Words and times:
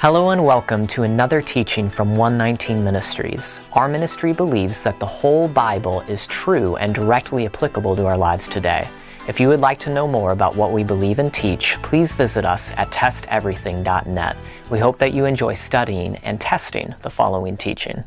Hello 0.00 0.30
and 0.30 0.44
welcome 0.44 0.86
to 0.86 1.02
another 1.02 1.42
teaching 1.42 1.90
from 1.90 2.16
119 2.16 2.84
Ministries. 2.84 3.60
Our 3.72 3.88
ministry 3.88 4.32
believes 4.32 4.84
that 4.84 5.00
the 5.00 5.06
whole 5.06 5.48
Bible 5.48 6.02
is 6.02 6.24
true 6.28 6.76
and 6.76 6.94
directly 6.94 7.46
applicable 7.46 7.96
to 7.96 8.06
our 8.06 8.16
lives 8.16 8.46
today. 8.46 8.88
If 9.26 9.40
you 9.40 9.48
would 9.48 9.58
like 9.58 9.80
to 9.80 9.90
know 9.92 10.06
more 10.06 10.30
about 10.30 10.54
what 10.54 10.70
we 10.70 10.84
believe 10.84 11.18
and 11.18 11.34
teach, 11.34 11.76
please 11.82 12.14
visit 12.14 12.44
us 12.44 12.70
at 12.76 12.92
testeverything.net. 12.92 14.36
We 14.70 14.78
hope 14.78 14.98
that 14.98 15.14
you 15.14 15.24
enjoy 15.24 15.54
studying 15.54 16.14
and 16.18 16.40
testing 16.40 16.94
the 17.02 17.10
following 17.10 17.56
teaching. 17.56 18.04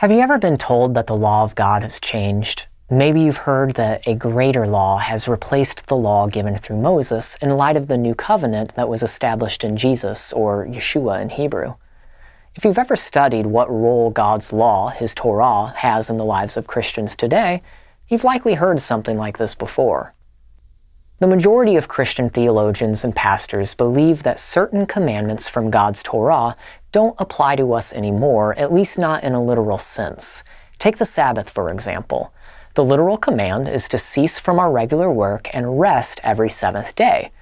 Have 0.00 0.10
you 0.10 0.20
ever 0.20 0.36
been 0.36 0.58
told 0.58 0.92
that 0.92 1.06
the 1.06 1.16
law 1.16 1.42
of 1.42 1.54
God 1.54 1.82
has 1.82 1.98
changed? 1.98 2.66
Maybe 2.90 3.22
you've 3.22 3.38
heard 3.48 3.76
that 3.76 4.06
a 4.06 4.14
greater 4.14 4.66
law 4.66 4.98
has 4.98 5.26
replaced 5.26 5.86
the 5.86 5.96
law 5.96 6.26
given 6.26 6.54
through 6.54 6.82
Moses 6.82 7.34
in 7.40 7.48
light 7.56 7.76
of 7.76 7.88
the 7.88 7.96
new 7.96 8.14
covenant 8.14 8.74
that 8.74 8.90
was 8.90 9.02
established 9.02 9.64
in 9.64 9.74
Jesus, 9.74 10.34
or 10.34 10.66
Yeshua 10.66 11.22
in 11.22 11.30
Hebrew. 11.30 11.76
If 12.54 12.62
you've 12.62 12.76
ever 12.76 12.94
studied 12.94 13.46
what 13.46 13.70
role 13.70 14.10
God's 14.10 14.52
law, 14.52 14.90
His 14.90 15.14
Torah, 15.14 15.72
has 15.78 16.10
in 16.10 16.18
the 16.18 16.24
lives 16.24 16.58
of 16.58 16.66
Christians 16.66 17.16
today, 17.16 17.62
you've 18.06 18.22
likely 18.22 18.52
heard 18.52 18.82
something 18.82 19.16
like 19.16 19.38
this 19.38 19.54
before. 19.54 20.12
The 21.18 21.26
majority 21.26 21.76
of 21.76 21.88
Christian 21.88 22.28
theologians 22.28 23.02
and 23.02 23.16
pastors 23.16 23.74
believe 23.74 24.24
that 24.24 24.38
certain 24.38 24.84
commandments 24.84 25.48
from 25.48 25.70
God's 25.70 26.02
Torah 26.02 26.54
don't 26.96 27.14
apply 27.18 27.54
to 27.54 27.74
us 27.74 27.92
anymore, 27.92 28.58
at 28.58 28.72
least 28.72 28.98
not 28.98 29.22
in 29.22 29.34
a 29.34 29.44
literal 29.44 29.76
sense. 29.76 30.42
Take 30.78 30.96
the 30.96 31.04
Sabbath, 31.04 31.50
for 31.50 31.70
example. 31.70 32.32
The 32.72 32.86
literal 32.86 33.18
command 33.18 33.68
is 33.68 33.86
to 33.90 33.98
cease 33.98 34.38
from 34.38 34.58
our 34.58 34.72
regular 34.72 35.12
work 35.12 35.50
and 35.52 35.78
rest 35.78 36.22
every 36.22 36.48
seventh 36.48 36.94
day. 36.94 37.32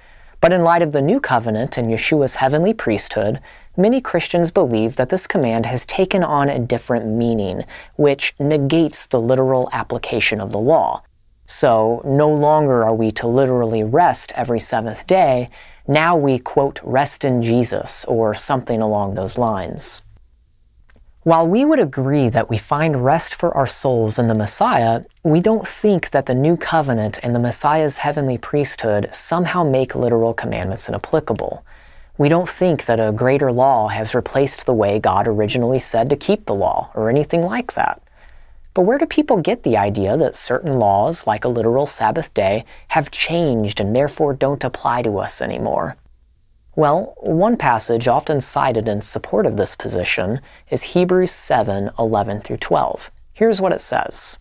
But 0.40 0.52
in 0.52 0.64
light 0.64 0.82
of 0.82 0.90
the 0.90 1.00
new 1.00 1.20
covenant 1.20 1.78
and 1.78 1.88
Yeshua's 1.88 2.34
heavenly 2.34 2.74
priesthood, 2.74 3.38
many 3.76 4.00
Christians 4.00 4.50
believe 4.50 4.96
that 4.96 5.10
this 5.10 5.28
command 5.28 5.66
has 5.66 5.86
taken 5.86 6.24
on 6.24 6.48
a 6.48 6.58
different 6.58 7.06
meaning, 7.06 7.62
which 7.94 8.34
negates 8.40 9.06
the 9.06 9.20
literal 9.20 9.68
application 9.72 10.40
of 10.40 10.50
the 10.50 10.58
law. 10.58 11.00
So 11.46 12.02
no 12.04 12.28
longer 12.28 12.82
are 12.82 12.94
we 12.94 13.12
to 13.12 13.28
literally 13.28 13.84
rest 13.84 14.32
every 14.34 14.58
seventh 14.58 15.06
day. 15.06 15.48
Now 15.86 16.16
we, 16.16 16.38
quote, 16.38 16.80
rest 16.82 17.24
in 17.24 17.42
Jesus 17.42 18.04
or 18.06 18.34
something 18.34 18.80
along 18.80 19.14
those 19.14 19.36
lines. 19.36 20.02
While 21.24 21.46
we 21.46 21.64
would 21.64 21.78
agree 21.78 22.28
that 22.28 22.50
we 22.50 22.58
find 22.58 23.04
rest 23.04 23.34
for 23.34 23.54
our 23.56 23.66
souls 23.66 24.18
in 24.18 24.26
the 24.26 24.34
Messiah, 24.34 25.04
we 25.22 25.40
don't 25.40 25.66
think 25.66 26.10
that 26.10 26.26
the 26.26 26.34
new 26.34 26.56
covenant 26.56 27.18
and 27.22 27.34
the 27.34 27.38
Messiah's 27.38 27.98
heavenly 27.98 28.36
priesthood 28.36 29.08
somehow 29.10 29.64
make 29.64 29.94
literal 29.94 30.34
commandments 30.34 30.86
inapplicable. 30.86 31.64
We 32.18 32.28
don't 32.28 32.48
think 32.48 32.84
that 32.84 33.00
a 33.00 33.10
greater 33.10 33.50
law 33.50 33.88
has 33.88 34.14
replaced 34.14 34.66
the 34.66 34.74
way 34.74 34.98
God 34.98 35.26
originally 35.26 35.78
said 35.78 36.10
to 36.10 36.16
keep 36.16 36.44
the 36.44 36.54
law 36.54 36.90
or 36.94 37.08
anything 37.08 37.42
like 37.42 37.72
that. 37.72 38.02
But 38.74 38.82
where 38.82 38.98
do 38.98 39.06
people 39.06 39.36
get 39.36 39.62
the 39.62 39.76
idea 39.76 40.16
that 40.16 40.34
certain 40.34 40.72
laws, 40.72 41.28
like 41.28 41.44
a 41.44 41.48
literal 41.48 41.86
Sabbath 41.86 42.34
day, 42.34 42.64
have 42.88 43.12
changed 43.12 43.80
and 43.80 43.94
therefore 43.94 44.34
don't 44.34 44.64
apply 44.64 45.02
to 45.02 45.18
us 45.18 45.40
anymore? 45.40 45.96
Well, 46.74 47.14
one 47.18 47.56
passage 47.56 48.08
often 48.08 48.40
cited 48.40 48.88
in 48.88 49.00
support 49.00 49.46
of 49.46 49.56
this 49.56 49.76
position 49.76 50.40
is 50.70 50.82
Hebrews 50.82 51.30
7 51.30 51.90
11 51.96 52.40
through 52.40 52.56
12. 52.56 53.12
Here's 53.32 53.60
what 53.60 53.72
it 53.72 53.80
says. 53.80 54.40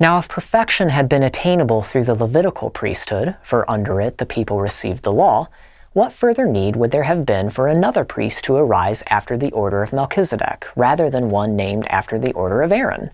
Now, 0.00 0.18
if 0.18 0.28
perfection 0.28 0.88
had 0.88 1.08
been 1.08 1.22
attainable 1.22 1.82
through 1.82 2.04
the 2.04 2.14
Levitical 2.14 2.70
priesthood, 2.70 3.36
for 3.44 3.68
under 3.70 4.00
it 4.00 4.18
the 4.18 4.26
people 4.26 4.60
received 4.60 5.04
the 5.04 5.12
law, 5.12 5.46
what 5.92 6.12
further 6.12 6.46
need 6.46 6.74
would 6.74 6.90
there 6.90 7.04
have 7.04 7.24
been 7.24 7.48
for 7.48 7.68
another 7.68 8.04
priest 8.04 8.44
to 8.44 8.56
arise 8.56 9.04
after 9.08 9.36
the 9.36 9.52
order 9.52 9.82
of 9.84 9.92
Melchizedek, 9.92 10.68
rather 10.74 11.08
than 11.08 11.30
one 11.30 11.54
named 11.54 11.86
after 11.88 12.18
the 12.18 12.32
order 12.32 12.62
of 12.62 12.72
Aaron? 12.72 13.10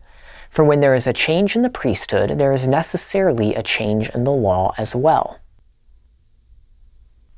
For 0.55 0.65
when 0.65 0.79
there 0.79 0.95
is 0.95 1.09
a 1.09 1.13
change 1.13 1.57
in 1.57 1.63
the 1.63 1.69
priesthood, 1.69 2.39
there 2.39 2.53
is 2.53 2.69
necessarily 2.69 3.57
a 3.57 3.63
change 3.65 4.09
in 4.11 4.23
the 4.23 4.31
law 4.31 4.73
as 4.79 4.95
well. 4.95 5.41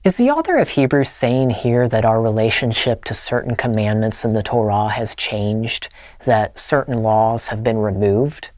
Is 0.05 0.19
the 0.19 0.31
author 0.31 0.59
of 0.59 0.69
Hebrews 0.69 1.09
saying 1.09 1.49
here 1.49 1.89
that 1.89 2.05
our 2.05 2.21
relationship 2.21 3.05
to 3.05 3.15
certain 3.15 3.57
commandments 3.57 4.27
in 4.27 4.35
the 4.35 4.43
Torah 4.43 4.89
has 4.89 5.17
changed, 5.17 5.89
that 6.27 6.59
certain 6.59 7.03
laws 7.03 7.49
have 7.49 7.65
been 7.65 7.79
removed? 7.79 8.51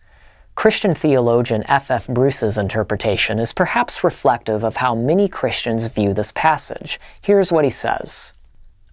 Christian 0.56 0.92
theologian 0.92 1.62
F. 1.68 1.88
F. 1.88 2.08
Bruce's 2.08 2.58
interpretation 2.58 3.38
is 3.38 3.52
perhaps 3.52 4.02
reflective 4.02 4.64
of 4.64 4.78
how 4.78 4.92
many 4.92 5.28
Christians 5.28 5.86
view 5.86 6.12
this 6.12 6.32
passage. 6.32 6.98
Here's 7.22 7.52
what 7.52 7.62
he 7.62 7.70
says 7.70 8.32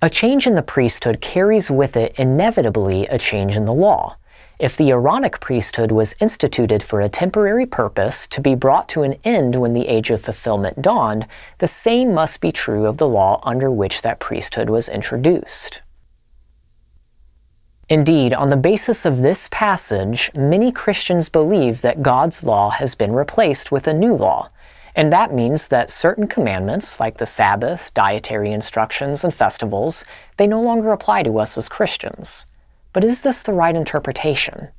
A 0.04 0.12
change 0.12 0.46
in 0.46 0.54
the 0.54 0.62
priesthood 0.62 1.22
carries 1.22 1.72
with 1.72 1.98
it 1.98 2.14
inevitably 2.20 3.08
a 3.08 3.18
change 3.18 3.56
in 3.58 3.66
the 3.66 3.74
law. 3.74 4.18
If 4.58 4.78
the 4.78 4.92
Aaronic 4.92 5.42
priesthood 5.42 5.92
was 5.92 6.16
instituted 6.22 6.82
for 6.82 7.02
a 7.02 7.10
temporary 7.10 7.66
purpose 7.66 8.26
to 8.30 8.40
be 8.40 8.56
brought 8.56 8.88
to 8.90 9.04
an 9.04 9.16
end 9.26 9.56
when 9.56 9.74
the 9.74 9.88
age 9.90 10.12
of 10.12 10.22
fulfillment 10.22 10.82
dawned, 10.82 11.28
the 11.58 11.68
same 11.68 12.14
must 12.14 12.40
be 12.40 12.54
true 12.54 12.86
of 12.86 12.98
the 12.98 13.08
law 13.08 13.42
under 13.44 13.70
which 13.70 14.02
that 14.02 14.22
priesthood 14.22 14.70
was 14.70 14.88
introduced. 14.88 15.82
Indeed, 17.90 18.34
on 18.34 18.50
the 18.50 18.56
basis 18.56 19.06
of 19.06 19.20
this 19.20 19.50
passage, 19.52 20.32
many 20.34 20.72
Christians 20.72 21.28
believe 21.28 21.82
that 21.82 22.02
God's 22.02 22.44
law 22.44 22.70
has 22.70 22.96
been 22.96 23.14
replaced 23.14 23.74
with 23.74 23.88
a 23.88 23.94
new 23.94 24.14
law, 24.14 24.50
and 24.96 25.12
that 25.12 25.34
means 25.34 25.68
that 25.68 25.92
certain 25.92 26.28
commandments, 26.28 26.98
like 27.02 27.18
the 27.18 27.26
Sabbath, 27.26 27.94
dietary 27.94 28.54
instructions, 28.54 29.26
and 29.26 29.34
festivals, 29.34 30.06
they 30.38 30.48
no 30.48 30.62
longer 30.62 30.94
apply 30.94 31.24
to 31.24 31.40
us 31.40 31.58
as 31.58 31.68
Christians. 31.68 32.46
But 32.96 33.04
is 33.04 33.24
this 33.24 33.44
the 33.44 33.52
right 33.52 33.76
interpretation? 33.76 34.70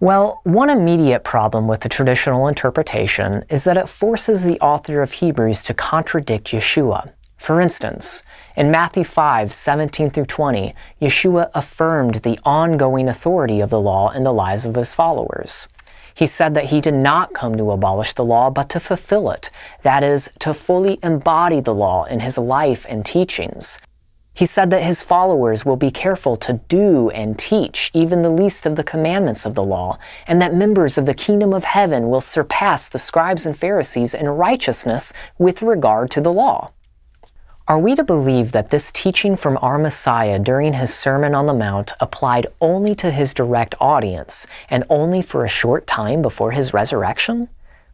Well, 0.00 0.40
one 0.42 0.68
immediate 0.68 1.22
problem 1.22 1.68
with 1.68 1.82
the 1.82 1.88
traditional 1.88 2.48
interpretation 2.48 3.44
is 3.48 3.62
that 3.62 3.76
it 3.76 3.88
forces 3.88 4.42
the 4.42 4.58
author 4.58 5.00
of 5.00 5.12
Hebrews 5.12 5.62
to 5.62 5.72
contradict 5.72 6.50
Yeshua. 6.50 7.12
For 7.36 7.60
instance, 7.60 8.24
in 8.56 8.72
Matthew 8.72 9.04
5 9.04 9.52
17 9.52 10.10
through 10.10 10.24
20, 10.24 10.74
Yeshua 11.00 11.52
affirmed 11.54 12.16
the 12.16 12.36
ongoing 12.44 13.08
authority 13.08 13.60
of 13.60 13.70
the 13.70 13.80
law 13.80 14.10
in 14.10 14.24
the 14.24 14.34
lives 14.34 14.66
of 14.66 14.74
his 14.74 14.96
followers. 14.96 15.68
He 16.16 16.26
said 16.26 16.54
that 16.54 16.70
he 16.70 16.80
did 16.80 16.94
not 16.94 17.32
come 17.32 17.56
to 17.58 17.70
abolish 17.70 18.14
the 18.14 18.24
law, 18.24 18.50
but 18.50 18.68
to 18.70 18.80
fulfill 18.80 19.30
it, 19.30 19.50
that 19.84 20.02
is, 20.02 20.28
to 20.40 20.52
fully 20.52 20.98
embody 21.00 21.60
the 21.60 21.76
law 21.76 22.06
in 22.06 22.18
his 22.18 22.38
life 22.38 22.84
and 22.88 23.06
teachings. 23.06 23.78
He 24.34 24.46
said 24.46 24.70
that 24.70 24.82
his 24.82 25.02
followers 25.02 25.64
will 25.64 25.76
be 25.76 25.90
careful 25.90 26.36
to 26.36 26.54
do 26.68 27.10
and 27.10 27.38
teach 27.38 27.90
even 27.92 28.22
the 28.22 28.30
least 28.30 28.64
of 28.64 28.76
the 28.76 28.84
commandments 28.84 29.44
of 29.44 29.54
the 29.54 29.62
law, 29.62 29.98
and 30.26 30.40
that 30.40 30.54
members 30.54 30.96
of 30.96 31.04
the 31.04 31.12
kingdom 31.14 31.52
of 31.52 31.64
heaven 31.64 32.08
will 32.08 32.22
surpass 32.22 32.88
the 32.88 32.98
scribes 32.98 33.44
and 33.44 33.56
Pharisees 33.56 34.14
in 34.14 34.28
righteousness 34.28 35.12
with 35.38 35.60
regard 35.60 36.10
to 36.12 36.20
the 36.22 36.32
law. 36.32 36.70
Are 37.68 37.78
we 37.78 37.94
to 37.94 38.02
believe 38.02 38.52
that 38.52 38.70
this 38.70 38.90
teaching 38.90 39.36
from 39.36 39.58
our 39.62 39.78
Messiah 39.78 40.38
during 40.38 40.72
his 40.72 40.92
Sermon 40.92 41.34
on 41.34 41.46
the 41.46 41.54
Mount 41.54 41.92
applied 42.00 42.46
only 42.60 42.94
to 42.96 43.10
his 43.10 43.34
direct 43.34 43.74
audience 43.80 44.46
and 44.68 44.84
only 44.90 45.22
for 45.22 45.44
a 45.44 45.48
short 45.48 45.86
time 45.86 46.22
before 46.22 46.50
his 46.50 46.74
resurrection? 46.74 47.48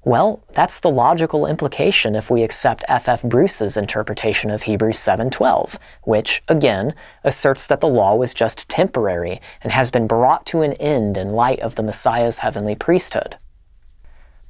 Well, 0.08 0.42
that's 0.54 0.80
the 0.80 0.90
logical 0.90 1.44
implication 1.44 2.14
if 2.14 2.30
we 2.30 2.42
accept 2.42 2.82
F. 2.88 3.10
F. 3.10 3.22
Bruce's 3.22 3.76
interpretation 3.76 4.50
of 4.50 4.62
Hebrews 4.62 4.96
7:12, 4.96 5.78
which 6.04 6.42
again 6.48 6.94
asserts 7.24 7.66
that 7.66 7.82
the 7.82 7.88
law 7.88 8.14
was 8.14 8.32
just 8.32 8.70
temporary 8.70 9.38
and 9.60 9.70
has 9.70 9.90
been 9.90 10.06
brought 10.06 10.46
to 10.46 10.62
an 10.62 10.72
end 10.80 11.18
in 11.18 11.28
light 11.28 11.60
of 11.60 11.74
the 11.74 11.82
Messiah's 11.82 12.38
heavenly 12.38 12.74
priesthood. 12.74 13.36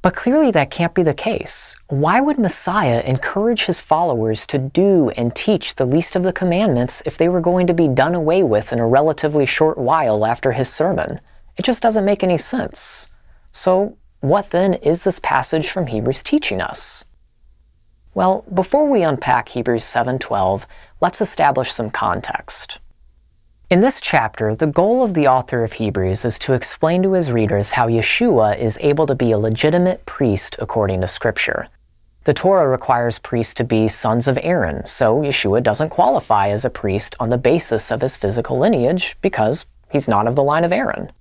But 0.01 0.15
clearly 0.15 0.49
that 0.51 0.71
can't 0.71 0.93
be 0.93 1.03
the 1.03 1.13
case. 1.13 1.75
Why 1.89 2.21
would 2.21 2.39
Messiah 2.39 3.01
encourage 3.05 3.65
his 3.65 3.81
followers 3.81 4.47
to 4.47 4.57
do 4.57 5.09
and 5.17 5.35
teach 5.35 5.75
the 5.75 5.85
least 5.85 6.15
of 6.15 6.23
the 6.23 6.31
commandments 6.31 7.03
if 7.05 7.17
they 7.17 7.27
were 7.27 7.41
going 7.41 7.67
to 7.67 7.73
be 7.73 7.89
done 7.89 8.15
away 8.15 8.43
with 8.43 8.71
in 8.71 8.79
a 8.79 8.87
relatively 8.87 9.45
short 9.45 9.77
while 9.77 10.25
after 10.25 10.53
his 10.53 10.69
sermon? 10.69 11.19
It 11.57 11.65
just 11.65 11.83
doesn't 11.83 12.05
make 12.05 12.23
any 12.23 12.37
sense. 12.37 13.09
So, 13.51 13.97
what 14.21 14.49
then 14.49 14.73
is 14.73 15.03
this 15.03 15.19
passage 15.19 15.69
from 15.69 15.87
Hebrews 15.87 16.23
teaching 16.23 16.61
us? 16.61 17.05
Well, 18.13 18.43
before 18.53 18.87
we 18.87 19.03
unpack 19.03 19.49
Hebrews 19.49 19.83
7:12, 19.83 20.67
let's 20.99 21.21
establish 21.21 21.71
some 21.71 21.89
context. 21.89 22.79
In 23.69 23.81
this 23.81 24.01
chapter, 24.01 24.55
the 24.55 24.67
goal 24.67 25.03
of 25.03 25.13
the 25.13 25.27
author 25.27 25.63
of 25.63 25.73
Hebrews 25.73 26.25
is 26.25 26.39
to 26.39 26.53
explain 26.53 27.03
to 27.03 27.13
his 27.13 27.31
readers 27.31 27.71
how 27.71 27.87
Yeshua 27.87 28.57
is 28.57 28.79
able 28.81 29.05
to 29.05 29.15
be 29.15 29.31
a 29.31 29.37
legitimate 29.37 30.05
priest 30.05 30.55
according 30.59 31.01
to 31.01 31.07
Scripture. 31.07 31.67
The 32.25 32.33
Torah 32.33 32.67
requires 32.67 33.19
priests 33.19 33.53
to 33.53 33.63
be 33.63 33.87
sons 33.87 34.27
of 34.27 34.39
Aaron, 34.41 34.85
so 34.85 35.21
Yeshua 35.21 35.63
doesn't 35.63 35.89
qualify 35.89 36.49
as 36.49 36.65
a 36.65 36.69
priest 36.69 37.15
on 37.19 37.29
the 37.29 37.37
basis 37.37 37.91
of 37.91 38.01
his 38.01 38.17
physical 38.17 38.57
lineage 38.57 39.15
because, 39.21 39.65
He's 39.91 40.07
not 40.07 40.27
of 40.27 40.35
the 40.35 40.43
line 40.43 40.63
of 40.63 40.71
Aaron. 40.71 41.11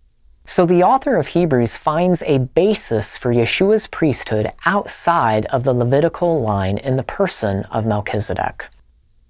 So 0.49 0.65
the 0.65 0.83
author 0.83 1.17
of 1.17 1.27
Hebrews 1.27 1.77
finds 1.77 2.23
a 2.23 2.39
basis 2.39 3.19
for 3.19 3.35
Yeshua's 3.35 3.87
priesthood 3.87 4.51
outside 4.65 5.45
of 5.53 5.63
the 5.63 5.75
Levitical 5.75 6.41
line 6.41 6.79
in 6.79 6.97
the 6.97 7.03
person 7.03 7.65
of 7.65 7.85
Melchizedek. 7.85 8.71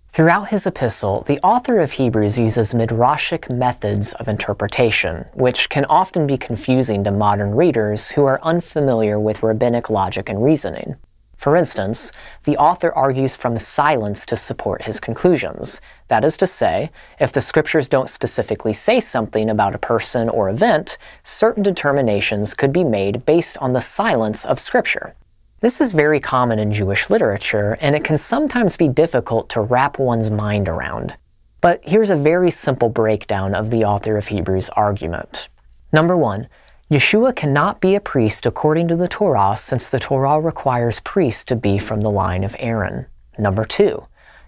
Throughout 0.09 0.51
his 0.51 0.65
epistle, 0.65 1.23
the 1.23 1.41
author 1.41 1.81
of 1.81 1.91
Hebrews 1.91 2.39
uses 2.39 2.73
midrashic 2.73 3.53
methods 3.53 4.13
of 4.13 4.29
interpretation, 4.29 5.25
which 5.35 5.69
can 5.69 5.85
often 5.87 6.25
be 6.25 6.39
confusing 6.39 7.03
to 7.03 7.11
modern 7.11 7.53
readers 7.57 8.11
who 8.11 8.25
are 8.25 8.39
unfamiliar 8.45 9.19
with 9.19 9.43
rabbinic 9.43 9.91
logic 9.91 10.29
and 10.29 10.41
reasoning. 10.41 10.95
For 11.39 11.55
instance, 11.55 12.11
the 12.45 12.57
author 12.57 12.93
argues 12.93 13.37
from 13.37 13.57
silence 13.57 14.27
to 14.27 14.37
support 14.37 14.83
his 14.83 14.99
conclusions. 14.99 15.81
That 16.09 16.25
is 16.25 16.37
to 16.39 16.49
say, 16.49 16.91
if 17.21 17.33
the 17.33 17.41
scriptures 17.41 17.89
don't 17.89 18.11
specifically 18.11 18.73
say 18.73 18.99
something 18.99 19.49
about 19.49 19.75
a 19.75 19.79
person 19.79 20.29
or 20.29 20.51
event, 20.51 20.99
certain 21.23 21.63
determinations 21.63 22.55
could 22.55 22.73
be 22.73 22.83
made 22.83 23.25
based 23.25 23.57
on 23.59 23.73
the 23.73 23.81
silence 23.81 24.45
of 24.45 24.59
scripture. 24.59 25.15
This 25.61 25.81
is 25.81 25.93
very 25.93 26.19
common 26.19 26.59
in 26.59 26.73
Jewish 26.73 27.09
literature, 27.09 27.79
and 27.81 27.95
it 27.95 28.05
can 28.05 28.17
sometimes 28.17 28.77
be 28.77 28.89
difficult 28.89 29.49
to 29.51 29.61
wrap 29.61 30.01
one's 30.01 30.33
mind 30.33 30.69
around. 30.69 31.17
But 31.61 31.81
here's 31.83 32.11
a 32.11 32.17
very 32.17 32.51
simple 32.51 32.89
breakdown 32.89 33.55
of 33.55 33.71
the 33.71 33.85
author 33.85 34.17
of 34.17 34.29
Hebrews' 34.29 34.71
argument. 34.71 35.49
Number 35.93 36.17
one, 36.17 36.49
Yeshua 36.91 37.37
cannot 37.37 37.83
be 37.83 37.95
a 37.95 38.01
priest 38.01 38.47
according 38.47 38.89
to 38.89 38.97
the 38.97 39.09
Torah 39.09 39.55
since 39.59 39.91
the 39.91 39.99
Torah 39.99 40.41
requires 40.41 41.01
priests 41.01 41.45
to 41.45 41.55
be 41.55 41.77
from 41.77 42.01
the 42.01 42.11
line 42.11 42.43
of 42.43 42.57
Aaron. 42.59 43.05
Number 43.37 43.67
two, 43.67 44.07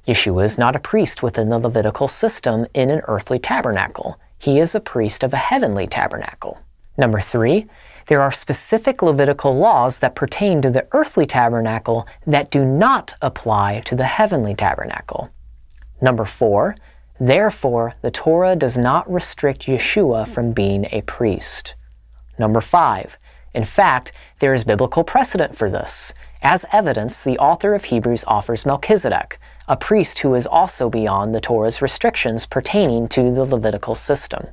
Yeshua 0.08 0.44
is 0.44 0.56
not 0.56 0.74
a 0.74 0.80
priest 0.80 1.22
within 1.22 1.50
the 1.50 1.58
Levitical 1.58 2.08
system 2.08 2.66
in 2.72 2.88
an 2.88 3.02
earthly 3.08 3.38
tabernacle. 3.38 4.18
He 4.38 4.58
is 4.58 4.74
a 4.74 4.80
priest 4.80 5.22
of 5.22 5.34
a 5.34 5.36
heavenly 5.36 5.86
tabernacle. 5.86 6.58
Number 6.96 7.20
three, 7.20 7.66
there 8.06 8.22
are 8.22 8.32
specific 8.32 9.02
Levitical 9.02 9.54
laws 9.54 9.98
that 9.98 10.14
pertain 10.14 10.62
to 10.62 10.70
the 10.70 10.86
earthly 10.92 11.26
tabernacle 11.26 12.08
that 12.26 12.50
do 12.50 12.64
not 12.64 13.12
apply 13.20 13.80
to 13.80 13.94
the 13.94 14.04
heavenly 14.04 14.54
tabernacle. 14.54 15.28
Number 16.00 16.24
four, 16.24 16.74
therefore, 17.20 17.92
the 18.00 18.10
Torah 18.10 18.56
does 18.56 18.78
not 18.78 19.12
restrict 19.12 19.66
Yeshua 19.66 20.26
from 20.26 20.52
being 20.52 20.86
a 20.90 21.02
priest. 21.02 21.74
Number 22.40 22.62
five, 22.62 23.18
in 23.52 23.64
fact, 23.64 24.12
there 24.38 24.54
is 24.54 24.64
biblical 24.64 25.04
precedent 25.04 25.54
for 25.54 25.68
this. 25.68 26.14
As 26.40 26.64
evidence, 26.72 27.22
the 27.22 27.36
author 27.36 27.74
of 27.74 27.84
Hebrews 27.84 28.24
offers 28.26 28.64
Melchizedek, 28.64 29.38
a 29.68 29.76
priest 29.76 30.20
who 30.20 30.34
is 30.34 30.46
also 30.46 30.88
beyond 30.88 31.34
the 31.34 31.40
Torah's 31.40 31.82
restrictions 31.82 32.46
pertaining 32.46 33.08
to 33.08 33.30
the 33.30 33.44
Levitical 33.44 33.94
system. 33.94 34.46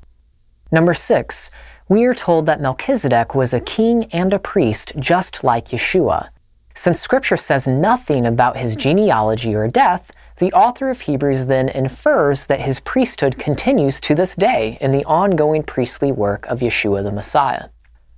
Number 0.70 0.94
six, 0.94 1.50
we 1.88 2.04
are 2.04 2.14
told 2.14 2.46
that 2.48 2.60
Melchizedek 2.60 3.34
was 3.34 3.54
a 3.54 3.62
king 3.62 4.12
and 4.12 4.34
a 4.34 4.40
priest 4.40 4.92
just 5.00 5.46
like 5.46 5.68
Yeshua. 5.68 6.28
Since 6.74 7.00
Scripture 7.00 7.38
says 7.38 7.70
nothing 7.70 8.26
about 8.26 8.58
his 8.58 8.76
genealogy 8.76 9.56
or 9.56 9.70
death, 9.70 10.12
the 10.40 10.52
author 10.52 10.90
of 10.90 11.02
Hebrews 11.02 11.48
then 11.48 11.70
infers 11.70 12.48
that 12.48 12.62
his 12.62 12.80
priesthood 12.82 13.40
continues 13.40 14.02
to 14.02 14.14
this 14.14 14.36
day 14.36 14.78
in 14.82 14.92
the 14.92 15.06
ongoing 15.06 15.64
priestly 15.64 16.12
work 16.12 16.46
of 16.48 16.60
Yeshua 16.60 17.04
the 17.04 17.12
Messiah. 17.12 17.70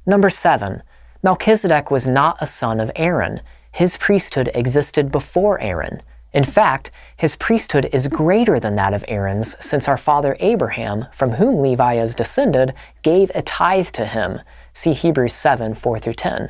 Number 0.10 0.32
7. 0.32 0.82
Melchizedek 1.22 1.92
was 1.92 2.08
not 2.08 2.38
a 2.42 2.48
son 2.48 2.80
of 2.80 2.90
Aaron. 2.96 3.42
His 3.72 3.96
priesthood 3.96 4.50
existed 4.56 5.12
before 5.12 5.62
Aaron. 5.62 6.02
In 6.34 6.44
fact, 6.44 6.90
his 7.16 7.36
priesthood 7.36 7.88
is 7.94 8.08
greater 8.08 8.60
than 8.60 8.74
that 8.74 8.96
of 8.96 9.06
Aaron's, 9.08 9.56
since 9.64 9.88
our 9.88 10.00
father 10.00 10.36
Abraham, 10.40 11.06
from 11.14 11.34
whom 11.34 11.60
Levi 11.60 12.00
is 12.00 12.16
descended, 12.16 12.74
gave 13.04 13.30
a 13.36 13.44
tithe 13.44 13.90
to 13.90 14.08
him. 14.08 14.42
See 14.74 14.94
Hebrews 14.94 15.34
7 15.34 15.76
4 15.76 16.00
through 16.00 16.14
10. 16.14 16.50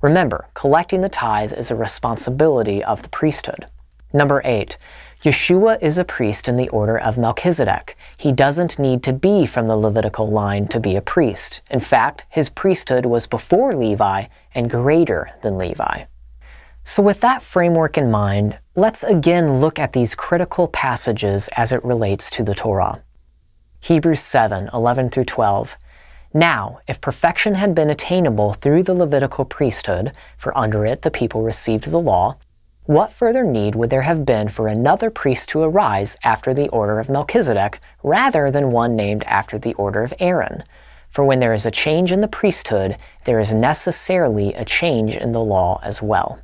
Remember, 0.00 0.46
collecting 0.54 1.00
the 1.00 1.08
tithe 1.08 1.52
is 1.52 1.72
a 1.72 1.74
responsibility 1.74 2.84
of 2.84 3.02
the 3.02 3.08
priesthood. 3.08 3.66
Number 4.12 4.40
8. 4.44 4.78
Yeshua 5.22 5.76
is 5.82 5.98
a 5.98 6.04
priest 6.04 6.48
in 6.48 6.56
the 6.56 6.70
order 6.70 6.98
of 6.98 7.18
Melchizedek. 7.18 7.94
He 8.16 8.32
doesn't 8.32 8.78
need 8.78 9.02
to 9.02 9.12
be 9.12 9.44
from 9.44 9.66
the 9.66 9.76
Levitical 9.76 10.30
line 10.30 10.66
to 10.68 10.80
be 10.80 10.96
a 10.96 11.02
priest. 11.02 11.60
In 11.70 11.80
fact, 11.80 12.24
his 12.30 12.48
priesthood 12.48 13.04
was 13.04 13.26
before 13.26 13.74
Levi 13.74 14.28
and 14.54 14.70
greater 14.70 15.30
than 15.42 15.58
Levi. 15.58 16.04
So, 16.84 17.02
with 17.02 17.20
that 17.20 17.42
framework 17.42 17.98
in 17.98 18.10
mind, 18.10 18.58
let's 18.74 19.04
again 19.04 19.60
look 19.60 19.78
at 19.78 19.92
these 19.92 20.14
critical 20.14 20.68
passages 20.68 21.50
as 21.54 21.70
it 21.70 21.84
relates 21.84 22.30
to 22.30 22.42
the 22.42 22.54
Torah. 22.54 23.02
Hebrews 23.80 24.22
7 24.22 24.70
11 24.72 25.10
through 25.10 25.24
12. 25.24 25.76
Now, 26.32 26.78
if 26.88 26.98
perfection 26.98 27.56
had 27.56 27.74
been 27.74 27.90
attainable 27.90 28.54
through 28.54 28.84
the 28.84 28.94
Levitical 28.94 29.44
priesthood, 29.44 30.12
for 30.38 30.56
under 30.56 30.86
it 30.86 31.02
the 31.02 31.10
people 31.10 31.42
received 31.42 31.90
the 31.90 31.98
law, 31.98 32.38
what 32.90 33.12
further 33.12 33.44
need 33.44 33.76
would 33.76 33.88
there 33.88 34.02
have 34.02 34.26
been 34.26 34.48
for 34.48 34.66
another 34.66 35.10
priest 35.10 35.48
to 35.48 35.62
arise 35.62 36.16
after 36.24 36.52
the 36.52 36.68
order 36.70 36.98
of 36.98 37.08
Melchizedek, 37.08 37.78
rather 38.02 38.50
than 38.50 38.72
one 38.72 38.96
named 38.96 39.22
after 39.28 39.60
the 39.60 39.74
order 39.74 40.02
of 40.02 40.12
Aaron? 40.18 40.64
For 41.08 41.24
when 41.24 41.38
there 41.38 41.54
is 41.54 41.64
a 41.64 41.70
change 41.70 42.10
in 42.10 42.20
the 42.20 42.26
priesthood, 42.26 42.96
there 43.26 43.38
is 43.38 43.54
necessarily 43.54 44.54
a 44.54 44.64
change 44.64 45.16
in 45.16 45.30
the 45.30 45.38
law 45.38 45.78
as 45.84 46.02
well. 46.02 46.40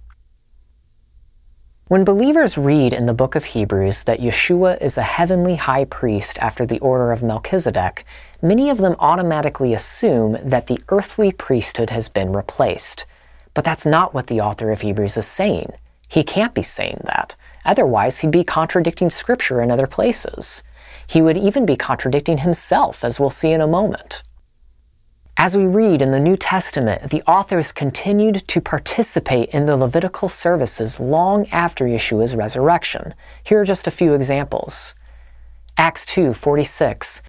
When 1.89 2.05
believers 2.05 2.57
read 2.57 2.93
in 2.93 3.07
the 3.07 3.13
book 3.13 3.35
of 3.35 3.47
Hebrews 3.47 4.05
that 4.05 4.21
Yeshua 4.21 4.81
is 4.81 4.97
a 4.97 5.03
heavenly 5.03 5.57
high 5.57 5.87
priest 5.87 6.39
after 6.39 6.65
the 6.65 6.79
order 6.79 7.11
of 7.11 7.25
Melchizedek, 7.25 8.05
many 8.41 8.71
of 8.71 8.79
them 8.79 8.95
automatically 9.01 9.75
assume 9.75 10.39
that 10.45 10.69
the 10.69 10.79
earthly 10.91 11.33
priesthood 11.33 11.91
has 11.91 12.09
been 12.09 12.33
replaced. 12.33 13.05
But 13.53 13.65
that's 13.65 13.85
not 13.85 14.15
what 14.15 14.29
the 14.29 14.41
author 14.41 14.71
of 14.71 14.83
Hebrews 14.83 15.17
is 15.17 15.27
saying. 15.27 15.73
He 16.09 16.23
can't 16.23 16.55
be 16.55 16.63
saying 16.63 17.01
that. 17.05 17.37
Otherwise, 17.65 18.21
he'd 18.21 18.31
be 18.31 18.45
contradicting 18.45 19.11
Scripture 19.11 19.61
in 19.61 19.71
other 19.71 19.87
places. 19.87 20.63
He 21.07 21.21
would 21.21 21.37
even 21.37 21.67
be 21.67 21.77
contradicting 21.77 22.39
himself, 22.39 23.05
as 23.05 23.19
we'll 23.19 23.31
see 23.31 23.51
in 23.51 23.61
a 23.61 23.67
moment. 23.67 24.23
As 25.39 25.57
we 25.57 25.67
read 25.67 26.01
in 26.01 26.13
the 26.13 26.21
New 26.21 26.37
Testament, 26.37 27.11
the 27.11 27.23
authors 27.25 27.71
continued 27.71 28.49
to 28.49 28.61
participate 28.61 29.51
in 29.51 29.67
the 29.67 29.77
Levitical 29.77 30.31
services 30.31 30.99
long 30.99 31.47
after 31.49 31.85
Yeshua's 31.85 32.35
resurrection. 32.35 33.13
Here 33.45 33.61
are 33.61 33.65
just 33.65 33.87
a 33.87 33.91
few 33.91 34.15
examples. 34.15 34.95
Acts 35.77 36.07
2:46 36.07 37.21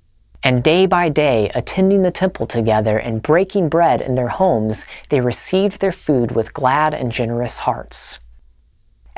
And 0.41 0.63
day 0.63 0.85
by 0.85 1.09
day, 1.09 1.51
attending 1.53 2.03
the 2.03 2.11
temple 2.11 2.45
together 2.45 2.97
and 2.97 3.21
breaking 3.21 3.67
bread 3.67 3.99
in 3.99 4.15
their 4.15 4.29
homes, 4.29 4.85
they 5.09 5.19
received 5.19 5.81
their 5.81 5.91
food 5.91 6.31
with 6.31 6.53
glad 6.53 6.93
and 6.93 7.11
generous 7.11 7.57
hearts. 7.57 8.19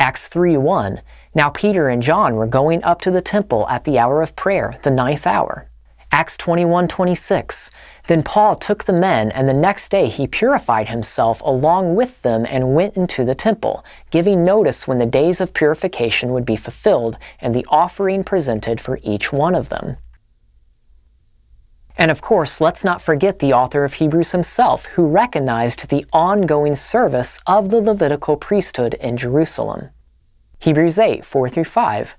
Acts 0.01 0.29
3:1 0.29 1.01
Now 1.35 1.49
Peter 1.49 1.89
and 1.89 2.01
John 2.01 2.35
were 2.35 2.47
going 2.47 2.81
up 2.85 3.01
to 3.01 3.11
the 3.11 3.19
temple 3.19 3.67
at 3.67 3.83
the 3.83 3.99
hour 3.99 4.21
of 4.21 4.33
prayer, 4.33 4.77
the 4.83 4.89
ninth 4.89 5.27
hour. 5.27 5.67
Acts 6.09 6.37
21:26 6.37 7.69
Then 8.07 8.23
Paul 8.23 8.55
took 8.55 8.85
the 8.85 8.93
men 8.93 9.29
and 9.29 9.49
the 9.49 9.53
next 9.53 9.89
day 9.89 10.07
he 10.07 10.25
purified 10.25 10.87
himself 10.87 11.41
along 11.41 11.95
with 11.95 12.21
them 12.21 12.45
and 12.49 12.73
went 12.73 12.95
into 12.95 13.25
the 13.25 13.35
temple 13.35 13.83
giving 14.09 14.45
notice 14.45 14.87
when 14.87 14.99
the 14.99 15.05
days 15.05 15.41
of 15.41 15.53
purification 15.53 16.31
would 16.31 16.45
be 16.45 16.55
fulfilled 16.55 17.17
and 17.41 17.53
the 17.53 17.67
offering 17.67 18.23
presented 18.23 18.79
for 18.79 18.99
each 19.03 19.33
one 19.33 19.53
of 19.53 19.67
them. 19.67 19.97
And 21.99 22.11
of 22.11 22.21
course, 22.21 22.61
let's 22.61 22.85
not 22.85 23.01
forget 23.01 23.39
the 23.39 23.51
author 23.51 23.83
of 23.83 23.95
Hebrews 23.95 24.31
himself, 24.31 24.85
who 24.85 25.05
recognized 25.05 25.89
the 25.89 26.05
ongoing 26.13 26.77
service 26.77 27.41
of 27.45 27.67
the 27.67 27.81
Levitical 27.81 28.37
priesthood 28.37 28.93
in 28.93 29.17
Jerusalem. 29.17 29.89
Hebrews 30.59 30.97
8 30.97 31.25
4 31.25 31.49
through 31.49 31.65
5. 31.65 32.15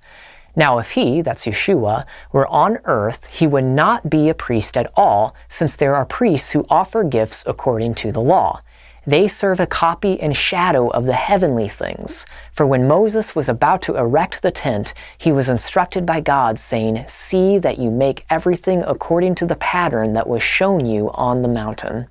Now, 0.54 0.76
if 0.76 0.90
he, 0.90 1.22
that's 1.22 1.46
Yeshua, 1.46 2.04
were 2.30 2.46
on 2.49 2.76
earth, 2.84 3.28
he 3.28 3.46
would 3.46 3.64
not 3.64 4.10
be 4.10 4.28
a 4.28 4.34
priest 4.34 4.76
at 4.76 4.92
all, 4.96 5.34
since 5.49 5.76
there 5.76 5.94
are 5.94 6.04
priests 6.04 6.50
who 6.50 6.66
offer 6.68 7.02
gifts 7.02 7.42
according 7.46 7.94
to 7.94 8.12
the 8.12 8.20
law. 8.20 8.60
They 9.07 9.28
serve 9.28 9.61
a 9.61 9.66
copy 9.66 10.21
and 10.21 10.37
shadow 10.37 10.88
of 10.88 11.07
the 11.07 11.14
heavenly 11.14 11.69
things. 11.69 12.26
For 12.52 12.66
when 12.66 12.88
Moses 12.88 13.35
was 13.35 13.49
about 13.49 13.83
to 13.83 13.97
erect 13.97 14.42
the 14.42 14.50
tent, 14.50 14.95
he 15.19 15.33
was 15.33 15.49
instructed 15.49 16.04
by 16.04 16.21
God, 16.21 16.59
saying, 16.59 17.04
See 17.07 17.59
that 17.59 17.78
you 17.78 17.90
make 17.90 18.26
everything 18.28 18.83
according 18.83 19.37
to 19.37 19.47
the 19.47 19.57
pattern 19.57 20.12
that 20.12 20.28
was 20.28 20.42
shown 20.42 20.85
you 20.85 21.11
on 21.12 21.42
the 21.42 21.49
mountain. 21.49 22.09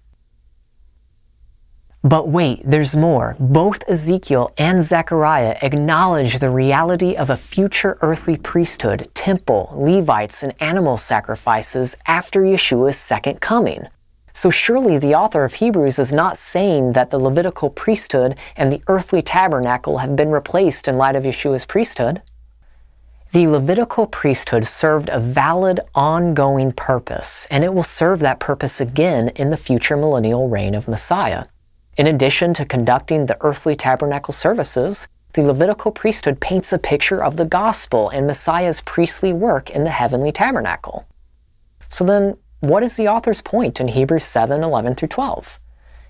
But 2.02 2.30
wait, 2.30 2.62
there's 2.64 2.96
more. 2.96 3.36
Both 3.40 3.84
Ezekiel 3.90 4.54
and 4.58 4.82
Zechariah 4.82 5.58
acknowledge 5.62 6.40
the 6.40 6.50
reality 6.50 7.16
of 7.16 7.30
a 7.30 7.36
future 7.36 7.98
earthly 8.02 8.38
priesthood, 8.38 9.10
temple, 9.14 9.70
Levites, 9.76 10.42
and 10.42 10.54
animal 10.62 10.98
sacrifices 10.98 11.98
after 12.06 12.42
Yeshua's 12.42 12.98
second 12.98 13.42
coming. 13.42 13.88
So 14.34 14.50
surely 14.50 14.98
the 14.98 15.16
author 15.16 15.44
of 15.44 15.54
Hebrews 15.54 16.00
is 16.00 16.14
not 16.14 16.38
saying 16.38 16.94
that 16.94 17.10
the 17.10 17.20
Levitical 17.20 17.70
priesthood 17.70 18.38
and 18.56 18.72
the 18.72 18.82
earthly 18.88 19.22
tabernacle 19.22 20.00
have 20.00 20.16
been 20.16 20.32
replaced 20.32 20.88
in 20.88 20.98
light 20.98 21.16
of 21.16 21.24
Yeshua's 21.24 21.66
priesthood. 21.66 22.22
The 23.32 23.48
Levitical 23.48 24.08
priesthood 24.08 24.66
served 24.66 25.10
a 25.10 25.20
valid, 25.20 25.80
ongoing 25.94 26.72
purpose, 26.72 27.46
and 27.52 27.64
it 27.64 27.74
will 27.74 27.84
serve 27.84 28.20
that 28.22 28.40
purpose 28.40 28.82
again 28.82 29.30
in 29.30 29.52
the 29.52 29.58
future 29.58 29.96
millennial 29.96 30.50
reign 30.50 30.74
of 30.74 30.88
Messiah. 30.88 31.46
In 31.96 32.08
addition 32.08 32.54
to 32.56 32.66
conducting 32.66 33.26
the 33.26 33.38
earthly 33.42 33.76
tabernacle 33.76 34.34
services, 34.34 35.08
the 35.34 35.44
Levitical 35.44 35.92
priesthood 35.92 36.40
paints 36.40 36.74
a 36.74 36.80
picture 36.80 37.24
of 37.24 37.38
the 37.38 37.46
gospel 37.46 38.10
and 38.10 38.26
Messiah's 38.26 38.82
priestly 38.82 39.32
work 39.32 39.70
in 39.70 39.84
the 39.84 39.92
heavenly 39.92 40.32
tabernacle. 40.32 41.06
So 41.88 42.04
then, 42.04 42.36
what 42.60 42.84
is 42.84 42.98
the 42.98 43.08
author's 43.08 43.42
point 43.42 43.80
in 43.80 43.88
Hebrews 43.88 44.26
7 44.26 44.64
11 44.64 44.96
through 44.96 45.08
12? 45.08 45.60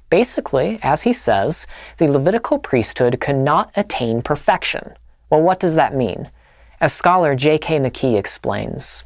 Basically, 0.09 0.79
as 0.81 1.03
he 1.03 1.13
says, 1.13 1.67
the 1.97 2.07
Levitical 2.07 2.57
priesthood 2.57 3.19
could 3.19 3.35
not 3.35 3.71
attain 3.75 4.21
perfection. 4.21 4.95
Well, 5.29 5.41
what 5.41 5.59
does 5.59 5.75
that 5.75 5.95
mean? 5.95 6.29
As 6.81 6.93
scholar 6.93 7.35
J.K. 7.35 7.79
McKee 7.79 8.17
explains, 8.17 9.03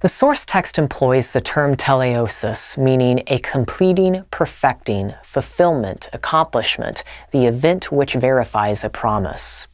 the 0.00 0.08
source 0.08 0.44
text 0.44 0.78
employs 0.78 1.32
the 1.32 1.40
term 1.40 1.76
teleiosis, 1.76 2.76
meaning 2.76 3.22
a 3.26 3.38
completing, 3.38 4.24
perfecting, 4.30 5.14
fulfillment, 5.22 6.08
accomplishment, 6.12 7.04
the 7.30 7.46
event 7.46 7.90
which 7.90 8.14
verifies 8.14 8.84
a 8.84 8.90
promise. 8.90 9.66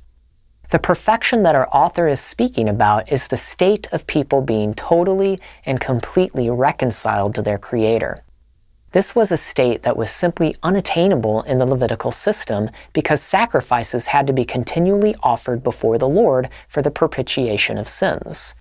The 0.70 0.78
perfection 0.78 1.42
that 1.42 1.56
our 1.56 1.68
author 1.72 2.06
is 2.06 2.20
speaking 2.20 2.68
about 2.68 3.10
is 3.10 3.26
the 3.26 3.36
state 3.36 3.88
of 3.90 4.06
people 4.06 4.40
being 4.40 4.72
totally 4.74 5.40
and 5.66 5.80
completely 5.80 6.48
reconciled 6.48 7.34
to 7.34 7.42
their 7.42 7.58
Creator. 7.58 8.22
This 8.92 9.14
was 9.14 9.32
a 9.32 9.36
state 9.36 9.82
that 9.82 9.96
was 9.96 10.10
simply 10.10 10.54
unattainable 10.62 11.42
in 11.42 11.58
the 11.58 11.66
Levitical 11.66 12.12
system 12.12 12.70
because 12.92 13.20
sacrifices 13.20 14.08
had 14.08 14.28
to 14.28 14.32
be 14.32 14.44
continually 14.44 15.14
offered 15.24 15.64
before 15.64 15.98
the 15.98 16.08
Lord 16.08 16.48
for 16.68 16.82
the 16.82 16.90
propitiation 16.90 17.76
of 17.76 17.88
sins. 17.88 18.54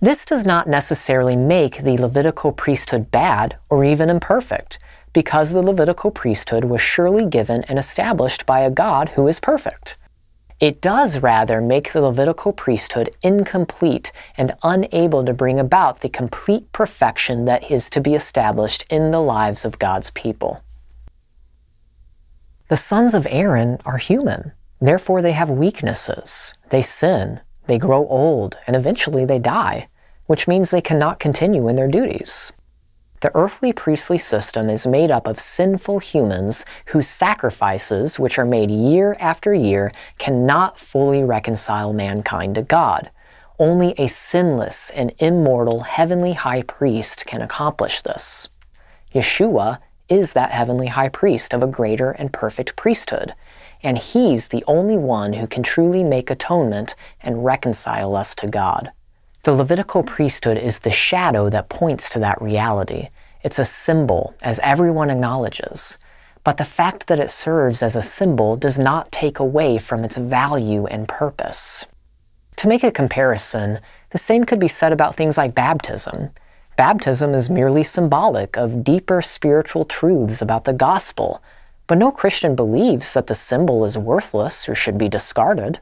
This 0.00 0.24
does 0.24 0.44
not 0.44 0.68
necessarily 0.68 1.36
make 1.36 1.78
the 1.78 1.96
Levitical 1.96 2.52
priesthood 2.52 3.10
bad 3.12 3.56
or 3.70 3.84
even 3.84 4.10
imperfect, 4.10 4.78
because 5.12 5.52
the 5.52 5.62
Levitical 5.62 6.10
priesthood 6.10 6.64
was 6.64 6.80
surely 6.80 7.24
given 7.24 7.62
and 7.64 7.78
established 7.78 8.46
by 8.46 8.60
a 8.60 8.70
God 8.70 9.10
who 9.10 9.28
is 9.28 9.40
perfect. 9.40 9.96
It 10.58 10.80
does 10.80 11.18
rather 11.18 11.60
make 11.60 11.92
the 11.92 12.00
Levitical 12.00 12.52
priesthood 12.52 13.14
incomplete 13.22 14.10
and 14.38 14.56
unable 14.62 15.22
to 15.24 15.34
bring 15.34 15.60
about 15.60 16.00
the 16.00 16.08
complete 16.08 16.72
perfection 16.72 17.44
that 17.44 17.70
is 17.70 17.90
to 17.90 18.00
be 18.00 18.14
established 18.14 18.86
in 18.88 19.10
the 19.10 19.20
lives 19.20 19.66
of 19.66 19.78
God's 19.78 20.10
people. 20.12 20.62
The 22.68 22.76
sons 22.76 23.14
of 23.14 23.26
Aaron 23.30 23.78
are 23.84 23.98
human, 23.98 24.52
therefore, 24.80 25.20
they 25.20 25.32
have 25.32 25.50
weaknesses. 25.50 26.54
They 26.70 26.82
sin, 26.82 27.40
they 27.66 27.76
grow 27.76 28.06
old, 28.08 28.56
and 28.66 28.74
eventually 28.74 29.26
they 29.26 29.38
die, 29.38 29.86
which 30.24 30.48
means 30.48 30.70
they 30.70 30.80
cannot 30.80 31.20
continue 31.20 31.68
in 31.68 31.76
their 31.76 31.86
duties. 31.86 32.52
The 33.20 33.34
earthly 33.34 33.72
priestly 33.72 34.18
system 34.18 34.68
is 34.68 34.86
made 34.86 35.10
up 35.10 35.26
of 35.26 35.40
sinful 35.40 36.00
humans 36.00 36.64
whose 36.86 37.08
sacrifices, 37.08 38.18
which 38.18 38.38
are 38.38 38.44
made 38.44 38.70
year 38.70 39.16
after 39.18 39.54
year, 39.54 39.90
cannot 40.18 40.78
fully 40.78 41.24
reconcile 41.24 41.92
mankind 41.92 42.56
to 42.56 42.62
God. 42.62 43.10
Only 43.58 43.94
a 43.96 44.06
sinless 44.06 44.90
and 44.90 45.14
immortal 45.18 45.80
heavenly 45.80 46.34
high 46.34 46.62
priest 46.62 47.24
can 47.24 47.40
accomplish 47.40 48.02
this. 48.02 48.48
Yeshua 49.14 49.78
is 50.10 50.34
that 50.34 50.52
heavenly 50.52 50.88
high 50.88 51.08
priest 51.08 51.54
of 51.54 51.62
a 51.62 51.66
greater 51.66 52.10
and 52.10 52.32
perfect 52.32 52.76
priesthood, 52.76 53.34
and 53.82 53.96
he's 53.96 54.48
the 54.48 54.62
only 54.66 54.96
one 54.96 55.32
who 55.32 55.46
can 55.46 55.62
truly 55.62 56.04
make 56.04 56.30
atonement 56.30 56.94
and 57.20 57.44
reconcile 57.44 58.14
us 58.14 58.34
to 58.34 58.46
God. 58.46 58.92
The 59.46 59.54
Levitical 59.54 60.02
priesthood 60.02 60.58
is 60.58 60.80
the 60.80 60.90
shadow 60.90 61.48
that 61.50 61.68
points 61.68 62.10
to 62.10 62.18
that 62.18 62.42
reality. 62.42 63.10
It's 63.44 63.60
a 63.60 63.64
symbol, 63.64 64.34
as 64.42 64.58
everyone 64.58 65.08
acknowledges. 65.08 65.98
But 66.42 66.56
the 66.56 66.64
fact 66.64 67.06
that 67.06 67.20
it 67.20 67.30
serves 67.30 67.80
as 67.80 67.94
a 67.94 68.02
symbol 68.02 68.56
does 68.56 68.76
not 68.76 69.12
take 69.12 69.38
away 69.38 69.78
from 69.78 70.02
its 70.02 70.16
value 70.16 70.86
and 70.86 71.06
purpose. 71.06 71.86
To 72.56 72.66
make 72.66 72.82
a 72.82 72.90
comparison, 72.90 73.78
the 74.10 74.18
same 74.18 74.42
could 74.42 74.58
be 74.58 74.66
said 74.66 74.92
about 74.92 75.14
things 75.14 75.38
like 75.38 75.54
baptism. 75.54 76.30
Baptism 76.76 77.32
is 77.32 77.48
merely 77.48 77.84
symbolic 77.84 78.56
of 78.56 78.82
deeper 78.82 79.22
spiritual 79.22 79.84
truths 79.84 80.42
about 80.42 80.64
the 80.64 80.72
gospel, 80.72 81.40
but 81.86 81.98
no 81.98 82.10
Christian 82.10 82.56
believes 82.56 83.14
that 83.14 83.28
the 83.28 83.34
symbol 83.36 83.84
is 83.84 83.96
worthless 83.96 84.68
or 84.68 84.74
should 84.74 84.98
be 84.98 85.08
discarded. 85.08 85.78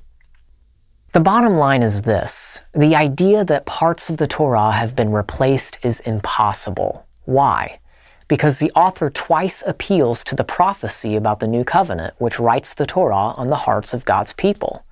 The 1.14 1.21
bottom 1.21 1.56
line 1.59 1.85
is 1.85 2.02
this 2.02 2.62
the 2.73 2.97
idea 2.97 3.44
that 3.44 3.66
parts 3.66 4.11
of 4.11 4.16
the 4.16 4.26
Torah 4.26 4.73
have 4.73 4.97
been 4.97 5.12
replaced 5.12 5.78
is 5.85 6.00
impossible. 6.00 7.06
Why? 7.25 7.78
Because 8.26 8.59
the 8.59 8.73
author 8.73 9.11
twice 9.11 9.62
appeals 9.64 10.25
to 10.25 10.35
the 10.35 10.42
prophecy 10.42 11.14
about 11.14 11.38
the 11.38 11.47
new 11.47 11.62
covenant, 11.62 12.14
which 12.18 12.40
writes 12.40 12.75
the 12.75 12.85
Torah 12.85 13.33
on 13.37 13.49
the 13.49 13.62
hearts 13.64 13.94
of 13.94 14.04
God's 14.04 14.33
people. 14.33 14.85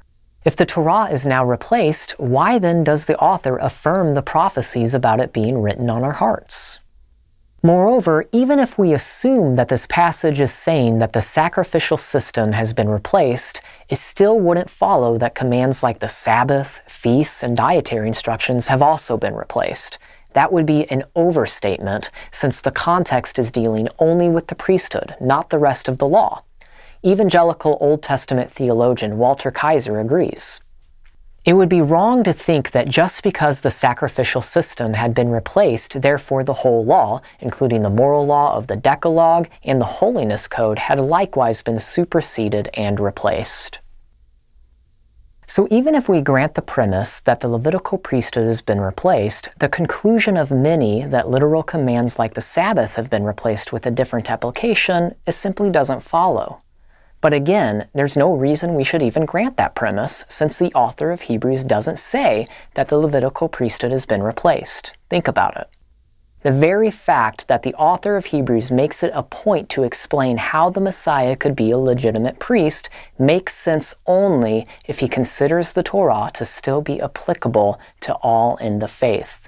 If 0.44 0.54
the 0.54 0.64
Torah 0.64 1.10
is 1.10 1.26
now 1.26 1.44
replaced, 1.44 2.12
why 2.20 2.60
then 2.60 2.84
does 2.84 3.06
the 3.06 3.18
author 3.18 3.56
affirm 3.56 4.14
the 4.14 4.22
prophecies 4.22 4.94
about 4.94 5.18
it 5.18 5.32
being 5.32 5.60
written 5.60 5.90
on 5.90 6.04
our 6.04 6.12
hearts? 6.12 6.78
Moreover, 7.64 8.26
even 8.32 8.58
if 8.58 8.76
we 8.76 8.92
assume 8.92 9.54
that 9.54 9.68
this 9.68 9.86
passage 9.86 10.40
is 10.40 10.52
saying 10.52 10.98
that 10.98 11.12
the 11.12 11.20
sacrificial 11.20 11.96
system 11.96 12.50
has 12.52 12.72
been 12.72 12.88
replaced, 12.88 13.60
it 13.92 13.98
still 13.98 14.40
wouldn't 14.40 14.70
follow 14.70 15.18
that 15.18 15.34
commands 15.34 15.82
like 15.82 15.98
the 15.98 16.08
Sabbath, 16.08 16.80
feasts, 16.86 17.42
and 17.42 17.54
dietary 17.54 18.08
instructions 18.08 18.68
have 18.68 18.80
also 18.80 19.18
been 19.18 19.34
replaced. 19.34 19.98
That 20.32 20.50
would 20.50 20.64
be 20.64 20.90
an 20.90 21.04
overstatement 21.14 22.08
since 22.30 22.62
the 22.62 22.70
context 22.70 23.38
is 23.38 23.52
dealing 23.52 23.88
only 23.98 24.30
with 24.30 24.46
the 24.46 24.54
priesthood, 24.54 25.14
not 25.20 25.50
the 25.50 25.58
rest 25.58 25.90
of 25.90 25.98
the 25.98 26.08
law. 26.08 26.40
Evangelical 27.04 27.76
Old 27.82 28.02
Testament 28.02 28.50
theologian 28.50 29.18
Walter 29.18 29.50
Kaiser 29.50 30.00
agrees. 30.00 30.62
It 31.44 31.52
would 31.52 31.68
be 31.68 31.82
wrong 31.82 32.24
to 32.24 32.32
think 32.32 32.70
that 32.70 32.88
just 32.88 33.22
because 33.22 33.60
the 33.60 33.68
sacrificial 33.68 34.40
system 34.40 34.94
had 34.94 35.12
been 35.12 35.28
replaced, 35.28 36.00
therefore 36.00 36.44
the 36.44 36.54
whole 36.54 36.82
law, 36.82 37.20
including 37.40 37.82
the 37.82 37.90
moral 37.90 38.24
law 38.24 38.56
of 38.56 38.68
the 38.68 38.76
Decalogue 38.76 39.50
and 39.64 39.78
the 39.78 39.96
Holiness 40.00 40.48
Code, 40.48 40.78
had 40.78 40.98
likewise 40.98 41.60
been 41.60 41.78
superseded 41.78 42.70
and 42.72 42.98
replaced. 42.98 43.81
So, 45.54 45.68
even 45.70 45.94
if 45.94 46.08
we 46.08 46.22
grant 46.22 46.54
the 46.54 46.62
premise 46.62 47.20
that 47.20 47.40
the 47.40 47.48
Levitical 47.48 47.98
priesthood 47.98 48.46
has 48.46 48.62
been 48.62 48.80
replaced, 48.80 49.50
the 49.58 49.68
conclusion 49.68 50.38
of 50.38 50.50
many 50.50 51.04
that 51.04 51.28
literal 51.28 51.62
commands 51.62 52.18
like 52.18 52.32
the 52.32 52.40
Sabbath 52.40 52.96
have 52.96 53.10
been 53.10 53.24
replaced 53.24 53.70
with 53.70 53.84
a 53.84 53.90
different 53.90 54.30
application 54.30 55.14
it 55.26 55.32
simply 55.32 55.68
doesn't 55.68 56.00
follow. 56.00 56.60
But 57.20 57.34
again, 57.34 57.86
there's 57.92 58.16
no 58.16 58.32
reason 58.32 58.74
we 58.74 58.82
should 58.82 59.02
even 59.02 59.26
grant 59.26 59.58
that 59.58 59.74
premise, 59.74 60.24
since 60.26 60.58
the 60.58 60.72
author 60.72 61.10
of 61.10 61.20
Hebrews 61.20 61.64
doesn't 61.64 61.98
say 61.98 62.46
that 62.72 62.88
the 62.88 62.96
Levitical 62.96 63.50
priesthood 63.50 63.90
has 63.90 64.06
been 64.06 64.22
replaced. 64.22 64.96
Think 65.10 65.28
about 65.28 65.58
it. 65.58 65.68
The 66.42 66.50
very 66.50 66.90
fact 66.90 67.46
that 67.46 67.62
the 67.62 67.74
author 67.74 68.16
of 68.16 68.26
Hebrews 68.26 68.72
makes 68.72 69.04
it 69.04 69.12
a 69.14 69.22
point 69.22 69.68
to 69.70 69.84
explain 69.84 70.38
how 70.38 70.70
the 70.70 70.80
Messiah 70.80 71.36
could 71.36 71.54
be 71.54 71.70
a 71.70 71.78
legitimate 71.78 72.40
priest 72.40 72.90
makes 73.16 73.54
sense 73.54 73.94
only 74.06 74.66
if 74.88 74.98
he 74.98 75.06
considers 75.06 75.72
the 75.72 75.84
Torah 75.84 76.30
to 76.34 76.44
still 76.44 76.82
be 76.82 77.00
applicable 77.00 77.78
to 78.00 78.14
all 78.14 78.56
in 78.56 78.80
the 78.80 78.88
faith. 78.88 79.46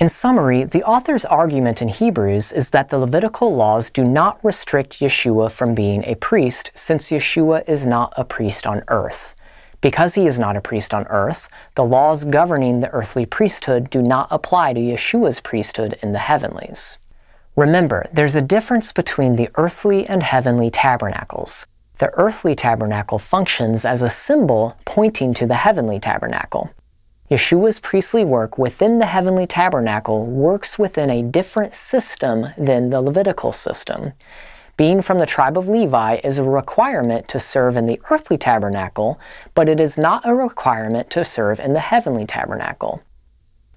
In 0.00 0.08
summary, 0.08 0.64
the 0.64 0.82
author's 0.82 1.24
argument 1.24 1.80
in 1.80 1.86
Hebrews 1.86 2.52
is 2.52 2.70
that 2.70 2.88
the 2.88 2.98
Levitical 2.98 3.54
laws 3.54 3.88
do 3.88 4.02
not 4.02 4.44
restrict 4.44 4.98
Yeshua 4.98 5.52
from 5.52 5.76
being 5.76 6.02
a 6.04 6.16
priest, 6.16 6.72
since 6.74 7.12
Yeshua 7.12 7.62
is 7.68 7.86
not 7.86 8.12
a 8.16 8.24
priest 8.24 8.66
on 8.66 8.82
earth. 8.88 9.36
Because 9.82 10.14
he 10.14 10.26
is 10.26 10.38
not 10.38 10.56
a 10.56 10.60
priest 10.60 10.94
on 10.94 11.06
earth, 11.10 11.48
the 11.74 11.84
laws 11.84 12.24
governing 12.24 12.80
the 12.80 12.90
earthly 12.90 13.26
priesthood 13.26 13.90
do 13.90 14.00
not 14.00 14.28
apply 14.30 14.72
to 14.72 14.80
Yeshua's 14.80 15.40
priesthood 15.40 15.98
in 16.00 16.12
the 16.12 16.20
heavenlies. 16.20 16.98
Remember, 17.56 18.06
there's 18.12 18.36
a 18.36 18.40
difference 18.40 18.92
between 18.92 19.36
the 19.36 19.50
earthly 19.56 20.06
and 20.06 20.22
heavenly 20.22 20.70
tabernacles. 20.70 21.66
The 21.98 22.10
earthly 22.14 22.54
tabernacle 22.54 23.18
functions 23.18 23.84
as 23.84 24.02
a 24.02 24.08
symbol 24.08 24.76
pointing 24.84 25.34
to 25.34 25.46
the 25.46 25.56
heavenly 25.56 25.98
tabernacle. 25.98 26.70
Yeshua's 27.28 27.80
priestly 27.80 28.24
work 28.24 28.58
within 28.58 29.00
the 29.00 29.06
heavenly 29.06 29.46
tabernacle 29.46 30.26
works 30.26 30.78
within 30.78 31.10
a 31.10 31.22
different 31.22 31.74
system 31.74 32.48
than 32.56 32.90
the 32.90 33.00
Levitical 33.00 33.50
system. 33.52 34.12
Being 34.76 35.02
from 35.02 35.18
the 35.18 35.26
tribe 35.26 35.58
of 35.58 35.68
Levi 35.68 36.20
is 36.24 36.38
a 36.38 36.44
requirement 36.44 37.28
to 37.28 37.38
serve 37.38 37.76
in 37.76 37.86
the 37.86 38.00
earthly 38.10 38.38
tabernacle, 38.38 39.20
but 39.54 39.68
it 39.68 39.78
is 39.78 39.98
not 39.98 40.26
a 40.26 40.34
requirement 40.34 41.10
to 41.10 41.24
serve 41.24 41.60
in 41.60 41.74
the 41.74 41.80
heavenly 41.80 42.24
tabernacle. 42.24 43.02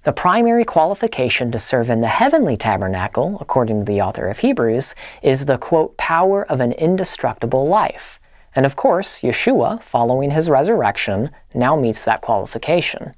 The 0.04 0.12
primary 0.12 0.64
qualification 0.64 1.50
to 1.52 1.58
serve 1.58 1.90
in 1.90 2.00
the 2.00 2.06
heavenly 2.06 2.56
tabernacle, 2.56 3.36
according 3.40 3.80
to 3.80 3.84
the 3.84 4.00
author 4.00 4.28
of 4.28 4.38
Hebrews, 4.38 4.94
is 5.20 5.44
the 5.44 5.58
quote, 5.58 5.96
power 5.98 6.44
of 6.50 6.60
an 6.60 6.72
indestructible 6.72 7.66
life. 7.66 8.18
And 8.54 8.64
of 8.64 8.74
course, 8.74 9.20
Yeshua, 9.20 9.82
following 9.82 10.30
his 10.30 10.48
resurrection, 10.48 11.30
now 11.52 11.76
meets 11.78 12.06
that 12.06 12.22
qualification. 12.22 13.12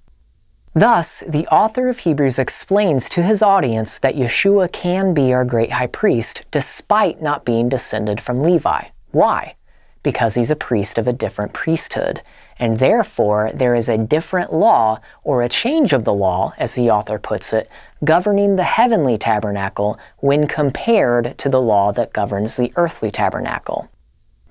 Thus, 0.74 1.24
the 1.26 1.46
author 1.48 1.88
of 1.88 2.00
Hebrews 2.00 2.38
explains 2.38 3.08
to 3.10 3.22
his 3.22 3.42
audience 3.42 3.98
that 3.98 4.16
Yeshua 4.16 4.70
can 4.70 5.14
be 5.14 5.32
our 5.32 5.44
great 5.44 5.72
high 5.72 5.86
priest 5.86 6.42
despite 6.50 7.22
not 7.22 7.44
being 7.44 7.68
descended 7.68 8.20
from 8.20 8.40
Levi. 8.40 8.84
Why? 9.10 9.54
Because 10.02 10.34
he's 10.34 10.50
a 10.50 10.56
priest 10.56 10.98
of 10.98 11.08
a 11.08 11.12
different 11.12 11.52
priesthood, 11.52 12.22
and 12.58 12.78
therefore 12.78 13.50
there 13.52 13.74
is 13.74 13.88
a 13.88 13.98
different 13.98 14.52
law, 14.52 15.00
or 15.24 15.42
a 15.42 15.48
change 15.48 15.92
of 15.92 16.04
the 16.04 16.14
law, 16.14 16.52
as 16.58 16.74
the 16.74 16.90
author 16.90 17.18
puts 17.18 17.52
it, 17.52 17.68
governing 18.04 18.56
the 18.56 18.64
heavenly 18.64 19.18
tabernacle 19.18 19.98
when 20.18 20.46
compared 20.46 21.36
to 21.38 21.48
the 21.48 21.60
law 21.60 21.90
that 21.92 22.12
governs 22.12 22.56
the 22.56 22.72
earthly 22.76 23.10
tabernacle. 23.10 23.90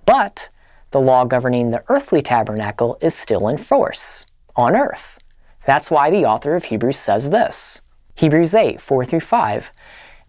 But 0.05 0.49
the 0.91 1.01
law 1.01 1.25
governing 1.25 1.69
the 1.69 1.83
earthly 1.89 2.21
tabernacle 2.21 2.97
is 3.01 3.13
still 3.13 3.47
in 3.47 3.57
force 3.57 4.25
on 4.55 4.75
earth. 4.75 5.19
That's 5.67 5.91
why 5.91 6.09
the 6.09 6.23
author 6.23 6.55
of 6.55 6.63
Hebrews 6.63 6.97
says 6.97 7.29
this 7.29 7.81
Hebrews 8.15 8.55
8 8.55 8.79
4 8.81 9.05
through 9.05 9.19
5. 9.19 9.71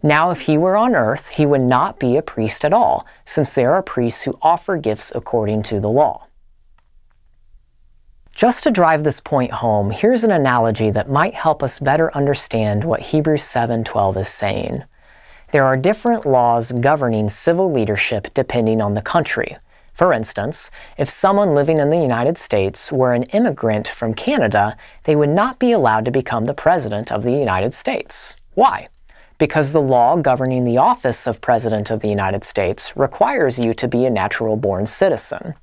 Now, 0.03 0.31
if 0.31 0.41
he 0.41 0.57
were 0.57 0.75
on 0.75 0.95
earth, 0.95 1.29
he 1.29 1.45
would 1.45 1.61
not 1.61 1.97
be 1.97 2.17
a 2.17 2.21
priest 2.21 2.65
at 2.65 2.73
all, 2.73 3.07
since 3.23 3.55
there 3.55 3.73
are 3.73 3.81
priests 3.81 4.23
who 4.23 4.37
offer 4.41 4.75
gifts 4.75 5.13
according 5.15 5.63
to 5.63 5.79
the 5.79 5.89
law. 5.89 6.27
Just 8.33 8.63
to 8.63 8.71
drive 8.71 9.03
this 9.03 9.21
point 9.21 9.51
home, 9.51 9.91
here's 9.91 10.25
an 10.25 10.31
analogy 10.31 10.91
that 10.91 11.09
might 11.09 11.33
help 11.33 11.63
us 11.63 11.79
better 11.79 12.13
understand 12.13 12.83
what 12.83 13.01
Hebrews 13.01 13.43
7:12 13.43 14.17
is 14.17 14.27
saying. 14.27 14.83
There 15.51 15.65
are 15.65 15.77
different 15.77 16.25
laws 16.25 16.73
governing 16.73 17.29
civil 17.29 17.71
leadership 17.71 18.33
depending 18.33 18.81
on 18.81 18.93
the 18.93 19.01
country. 19.01 19.57
For 19.99 20.13
instance, 20.13 20.71
if 20.97 21.09
someone 21.09 21.53
living 21.53 21.79
in 21.79 21.89
the 21.89 21.97
United 21.97 22.37
States 22.37 22.89
were 22.89 23.11
an 23.11 23.23
immigrant 23.33 23.89
from 23.89 24.13
Canada, 24.13 24.77
they 25.03 25.13
would 25.13 25.29
not 25.29 25.59
be 25.59 25.73
allowed 25.73 26.05
to 26.05 26.09
become 26.11 26.45
the 26.45 26.53
President 26.53 27.11
of 27.11 27.25
the 27.25 27.33
United 27.33 27.73
States. 27.73 28.37
Why? 28.53 28.87
Because 29.39 29.73
the 29.73 29.81
law 29.81 30.15
governing 30.15 30.63
the 30.63 30.77
office 30.77 31.27
of 31.27 31.41
President 31.41 31.91
of 31.91 31.99
the 31.99 32.07
United 32.07 32.45
States 32.45 32.95
requires 32.95 33.59
you 33.59 33.73
to 33.73 33.89
be 33.89 34.05
a 34.05 34.09
natural 34.09 34.55
born 34.55 34.85
citizen. 34.85 35.53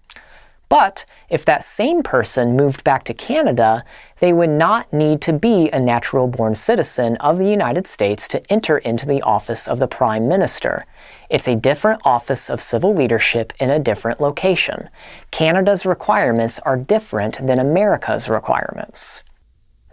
But 0.68 1.06
if 1.30 1.46
that 1.46 1.64
same 1.64 2.02
person 2.02 2.58
moved 2.58 2.84
back 2.84 3.04
to 3.04 3.14
Canada, 3.14 3.84
they 4.18 4.34
would 4.34 4.50
not 4.50 4.92
need 4.92 5.22
to 5.22 5.32
be 5.32 5.70
a 5.70 5.80
natural 5.80 6.26
born 6.26 6.54
citizen 6.54 7.16
of 7.18 7.38
the 7.38 7.48
United 7.48 7.86
States 7.86 8.28
to 8.28 8.52
enter 8.52 8.76
into 8.76 9.06
the 9.06 9.22
office 9.22 9.66
of 9.66 9.78
the 9.78 9.88
Prime 9.88 10.28
Minister. 10.28 10.84
It's 11.28 11.48
a 11.48 11.56
different 11.56 12.02
office 12.04 12.48
of 12.48 12.60
civil 12.60 12.94
leadership 12.94 13.52
in 13.58 13.70
a 13.70 13.78
different 13.78 14.20
location. 14.20 14.88
Canada's 15.30 15.84
requirements 15.86 16.58
are 16.60 16.76
different 16.76 17.46
than 17.46 17.58
America's 17.58 18.28
requirements. 18.28 19.24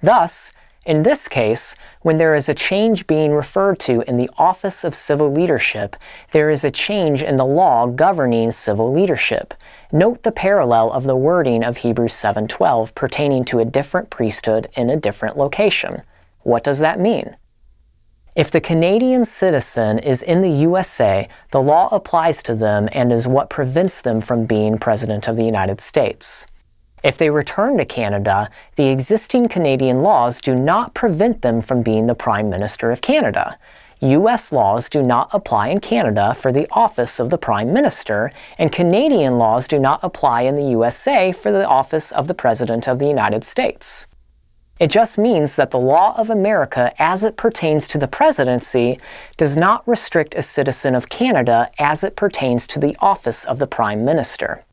Thus, 0.01 0.53
in 0.85 1.03
this 1.03 1.29
case, 1.29 1.75
when 2.01 2.17
there 2.17 2.35
is 2.35 2.49
a 2.49 2.53
change 2.53 3.07
being 3.07 3.31
referred 3.31 3.79
to 3.79 4.01
in 4.01 4.17
the 4.17 4.29
office 4.37 4.83
of 4.83 4.93
civil 4.93 5.31
leadership, 5.31 5.95
there 6.31 6.49
is 6.49 6.65
a 6.65 6.71
change 6.71 7.23
in 7.23 7.37
the 7.37 7.45
law 7.45 7.85
governing 7.85 8.51
civil 8.51 8.91
leadership. 8.91 9.53
Note 9.93 10.23
the 10.23 10.31
parallel 10.31 10.91
of 10.91 11.05
the 11.05 11.15
wording 11.15 11.63
of 11.63 11.77
Hebrews 11.77 12.13
7:12 12.13 12.93
pertaining 12.95 13.45
to 13.45 13.59
a 13.59 13.65
different 13.65 14.09
priesthood 14.09 14.67
in 14.75 14.89
a 14.89 14.97
different 14.97 15.37
location. 15.37 16.01
What 16.41 16.65
does 16.65 16.79
that 16.79 16.99
mean? 16.99 17.37
If 18.35 18.49
the 18.49 18.61
Canadian 18.61 19.25
citizen 19.25 19.99
is 19.99 20.23
in 20.23 20.41
the 20.41 20.49
USA, 20.49 21.27
the 21.51 21.61
law 21.61 21.87
applies 21.91 22.41
to 22.43 22.55
them 22.55 22.89
and 22.91 23.11
is 23.11 23.27
what 23.27 23.51
prevents 23.51 24.01
them 24.01 24.21
from 24.21 24.45
being 24.45 24.79
President 24.79 25.27
of 25.27 25.37
the 25.37 25.45
United 25.45 25.79
States. 25.79 26.47
If 27.03 27.15
they 27.15 27.29
return 27.29 27.77
to 27.77 27.85
Canada, 27.85 28.49
the 28.75 28.87
existing 28.87 29.49
Canadian 29.49 30.01
laws 30.01 30.41
do 30.41 30.55
not 30.55 30.95
prevent 30.95 31.43
them 31.43 31.61
from 31.61 31.83
being 31.83 32.07
the 32.07 32.15
Prime 32.15 32.49
Minister 32.49 32.91
of 32.91 33.01
Canada. 33.01 33.59
U.S. 33.99 34.51
laws 34.51 34.89
do 34.89 35.03
not 35.03 35.29
apply 35.31 35.67
in 35.67 35.79
Canada 35.79 36.33
for 36.33 36.51
the 36.51 36.67
office 36.71 37.19
of 37.19 37.29
the 37.29 37.37
Prime 37.37 37.71
Minister, 37.71 38.31
and 38.57 38.71
Canadian 38.71 39.37
laws 39.37 39.67
do 39.67 39.77
not 39.77 39.99
apply 40.01 40.41
in 40.41 40.55
the 40.55 40.69
USA 40.71 41.31
for 41.31 41.51
the 41.51 41.67
office 41.67 42.11
of 42.11 42.27
the 42.27 42.33
President 42.33 42.87
of 42.87 42.97
the 42.97 43.07
United 43.07 43.43
States. 43.43 44.07
It 44.79 44.89
just 44.89 45.17
means 45.17 45.55
that 45.55 45.69
the 45.69 45.79
law 45.79 46.15
of 46.17 46.29
America, 46.29 46.91
as 46.97 47.23
it 47.23 47.37
pertains 47.37 47.87
to 47.89 47.97
the 47.97 48.07
presidency, 48.07 48.99
does 49.37 49.55
not 49.55 49.87
restrict 49.87 50.33
a 50.35 50.41
citizen 50.41 50.95
of 50.95 51.09
Canada 51.09 51.69
as 51.77 52.03
it 52.03 52.15
pertains 52.15 52.65
to 52.67 52.79
the 52.79 52.95
office 52.99 53.45
of 53.45 53.59
the 53.59 53.67
Prime 53.67 54.03
Minister. 54.03 54.63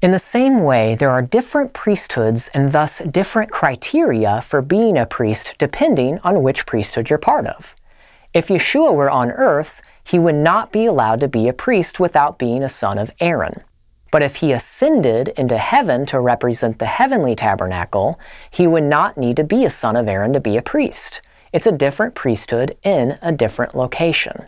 In 0.00 0.10
the 0.10 0.18
same 0.18 0.58
way, 0.58 0.94
there 0.94 1.10
are 1.10 1.22
different 1.22 1.72
priesthoods 1.72 2.48
and 2.52 2.72
thus 2.72 2.98
different 3.00 3.50
criteria 3.50 4.40
for 4.42 4.60
being 4.60 4.98
a 4.98 5.06
priest 5.06 5.54
depending 5.58 6.18
on 6.24 6.42
which 6.42 6.66
priesthood 6.66 7.08
you're 7.08 7.18
part 7.18 7.46
of. 7.46 7.74
If 8.34 8.48
Yeshua 8.48 8.92
were 8.92 9.10
on 9.10 9.30
earth, 9.30 9.80
he 10.02 10.18
would 10.18 10.34
not 10.34 10.72
be 10.72 10.86
allowed 10.86 11.20
to 11.20 11.28
be 11.28 11.46
a 11.46 11.52
priest 11.52 12.00
without 12.00 12.38
being 12.38 12.62
a 12.62 12.68
son 12.68 12.98
of 12.98 13.12
Aaron. 13.20 13.62
But 14.14 14.22
if 14.22 14.36
he 14.36 14.52
ascended 14.52 15.30
into 15.30 15.58
heaven 15.58 16.06
to 16.06 16.20
represent 16.20 16.78
the 16.78 16.86
heavenly 16.86 17.34
tabernacle, 17.34 18.16
he 18.48 18.64
would 18.64 18.84
not 18.84 19.18
need 19.18 19.36
to 19.38 19.42
be 19.42 19.64
a 19.64 19.70
son 19.70 19.96
of 19.96 20.06
Aaron 20.06 20.32
to 20.34 20.38
be 20.38 20.56
a 20.56 20.62
priest. 20.62 21.20
It's 21.52 21.66
a 21.66 21.72
different 21.72 22.14
priesthood 22.14 22.76
in 22.84 23.18
a 23.22 23.32
different 23.32 23.74
location. 23.74 24.46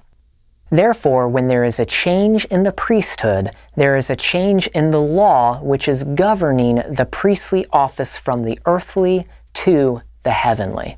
Therefore, 0.71 1.27
when 1.27 1.49
there 1.49 1.65
is 1.65 1.81
a 1.81 1.85
change 1.85 2.45
in 2.45 2.63
the 2.63 2.71
priesthood, 2.71 3.51
there 3.75 3.97
is 3.97 4.09
a 4.09 4.15
change 4.15 4.69
in 4.69 4.93
the 4.93 5.01
law 5.01 5.61
which 5.61 5.89
is 5.89 6.05
governing 6.05 6.77
the 6.89 7.09
priestly 7.11 7.67
office 7.73 8.17
from 8.17 8.45
the 8.45 8.61
earthly 8.67 9.27
to 9.55 10.01
the 10.23 10.31
heavenly. 10.31 10.97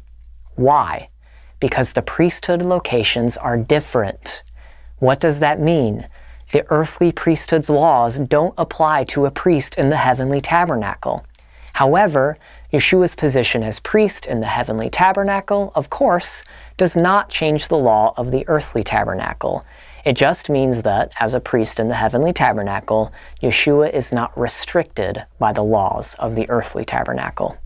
Why? 0.57 1.09
Because 1.59 1.94
the 1.94 2.02
priesthood 2.02 2.62
locations 2.62 3.38
are 3.38 3.57
different. 3.57 4.42
What 4.98 5.20
does 5.20 5.40
that 5.40 5.59
mean? 5.59 6.07
The 6.52 6.64
earthly 6.70 7.12
priesthood's 7.12 7.68
laws 7.68 8.18
don't 8.18 8.54
apply 8.56 9.04
to 9.04 9.26
a 9.26 9.30
priest 9.30 9.76
in 9.76 9.90
the 9.90 9.96
heavenly 9.96 10.40
tabernacle. 10.40 11.26
However, 11.74 12.38
Yeshua's 12.72 13.14
position 13.14 13.62
as 13.62 13.80
priest 13.80 14.26
in 14.26 14.40
the 14.40 14.46
heavenly 14.46 14.88
tabernacle, 14.88 15.72
of 15.74 15.90
course, 15.90 16.42
does 16.76 16.96
not 16.96 17.28
change 17.28 17.68
the 17.68 17.78
law 17.78 18.14
of 18.16 18.30
the 18.30 18.48
earthly 18.48 18.82
tabernacle. 18.82 19.64
It 20.04 20.14
just 20.14 20.48
means 20.48 20.82
that, 20.82 21.12
as 21.20 21.34
a 21.34 21.40
priest 21.40 21.78
in 21.78 21.88
the 21.88 21.94
heavenly 21.94 22.32
tabernacle, 22.32 23.12
Yeshua 23.42 23.92
is 23.92 24.11
not 24.11 24.37
restricted 24.38 25.24
by 25.38 25.52
the 25.52 25.62
laws 25.62 26.14
of 26.18 26.34
the 26.34 26.48
earthly 26.48 26.84
tabernacle. 26.84 27.58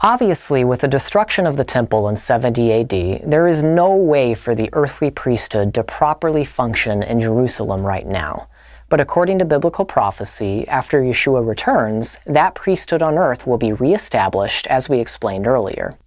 Obviously, 0.00 0.62
with 0.62 0.82
the 0.82 0.86
destruction 0.86 1.44
of 1.44 1.56
the 1.56 1.64
temple 1.64 2.08
in 2.08 2.14
70 2.14 2.72
AD, 2.72 3.28
there 3.28 3.48
is 3.48 3.64
no 3.64 3.96
way 3.96 4.32
for 4.32 4.54
the 4.54 4.70
earthly 4.72 5.10
priesthood 5.10 5.74
to 5.74 5.82
properly 5.82 6.44
function 6.44 7.02
in 7.02 7.18
Jerusalem 7.18 7.82
right 7.82 8.06
now. 8.06 8.46
But 8.90 9.00
according 9.00 9.40
to 9.40 9.44
biblical 9.44 9.84
prophecy, 9.84 10.68
after 10.68 11.02
Yeshua 11.02 11.44
returns, 11.44 12.20
that 12.26 12.54
priesthood 12.54 13.02
on 13.02 13.18
earth 13.18 13.44
will 13.44 13.58
be 13.58 13.72
reestablished 13.72 14.68
as 14.68 14.88
we 14.88 15.00
explained 15.00 15.48
earlier. 15.48 15.98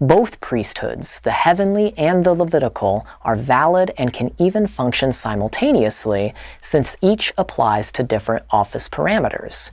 Both 0.00 0.40
priesthoods, 0.40 1.20
the 1.20 1.30
heavenly 1.30 1.94
and 1.96 2.24
the 2.24 2.34
Levitical, 2.34 3.06
are 3.22 3.36
valid 3.36 3.92
and 3.96 4.12
can 4.12 4.34
even 4.38 4.66
function 4.66 5.12
simultaneously 5.12 6.34
since 6.60 6.96
each 7.00 7.32
applies 7.38 7.92
to 7.92 8.02
different 8.02 8.44
office 8.50 8.88
parameters. 8.88 9.70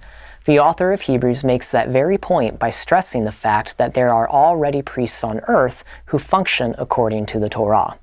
The 0.50 0.58
author 0.58 0.92
of 0.92 1.02
Hebrews 1.02 1.44
makes 1.44 1.70
that 1.70 1.90
very 1.90 2.18
point 2.18 2.58
by 2.58 2.72
stressing 2.72 3.24
the 3.24 3.32
fact 3.32 3.78
that 3.78 3.94
there 3.94 4.12
are 4.12 4.28
already 4.28 4.82
priests 4.82 5.24
on 5.24 5.42
earth 5.48 5.84
who 6.08 6.18
function 6.18 6.74
according 6.80 7.28
to 7.28 7.40
the 7.40 7.50
Torah. 7.50 8.00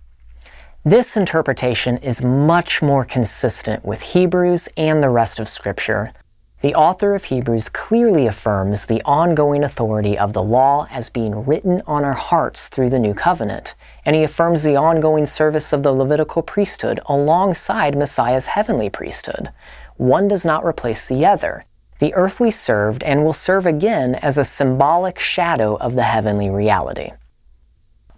This 0.84 1.16
interpretation 1.16 1.96
is 1.96 2.22
much 2.22 2.82
more 2.82 3.04
consistent 3.04 3.84
with 3.84 4.00
Hebrews 4.00 4.68
and 4.76 5.02
the 5.02 5.08
rest 5.08 5.40
of 5.40 5.48
Scripture. 5.48 6.12
The 6.60 6.72
author 6.76 7.16
of 7.16 7.24
Hebrews 7.24 7.68
clearly 7.68 8.28
affirms 8.28 8.86
the 8.86 9.02
ongoing 9.04 9.64
authority 9.64 10.16
of 10.16 10.32
the 10.32 10.44
law 10.44 10.86
as 10.92 11.10
being 11.10 11.46
written 11.46 11.82
on 11.84 12.04
our 12.04 12.14
hearts 12.14 12.68
through 12.68 12.90
the 12.90 13.00
new 13.00 13.12
covenant, 13.12 13.74
and 14.04 14.14
he 14.14 14.22
affirms 14.22 14.62
the 14.62 14.76
ongoing 14.76 15.26
service 15.26 15.72
of 15.72 15.82
the 15.82 15.92
Levitical 15.92 16.42
priesthood 16.42 17.00
alongside 17.06 17.98
Messiah's 17.98 18.46
heavenly 18.46 18.88
priesthood. 18.88 19.50
One 19.96 20.28
does 20.28 20.44
not 20.44 20.64
replace 20.64 21.08
the 21.08 21.26
other. 21.26 21.64
The 21.98 22.14
earthly 22.14 22.50
served 22.50 23.02
and 23.04 23.24
will 23.24 23.32
serve 23.32 23.66
again 23.66 24.14
as 24.16 24.38
a 24.38 24.44
symbolic 24.44 25.18
shadow 25.18 25.76
of 25.76 25.94
the 25.94 26.02
heavenly 26.02 26.50
reality. 26.50 27.10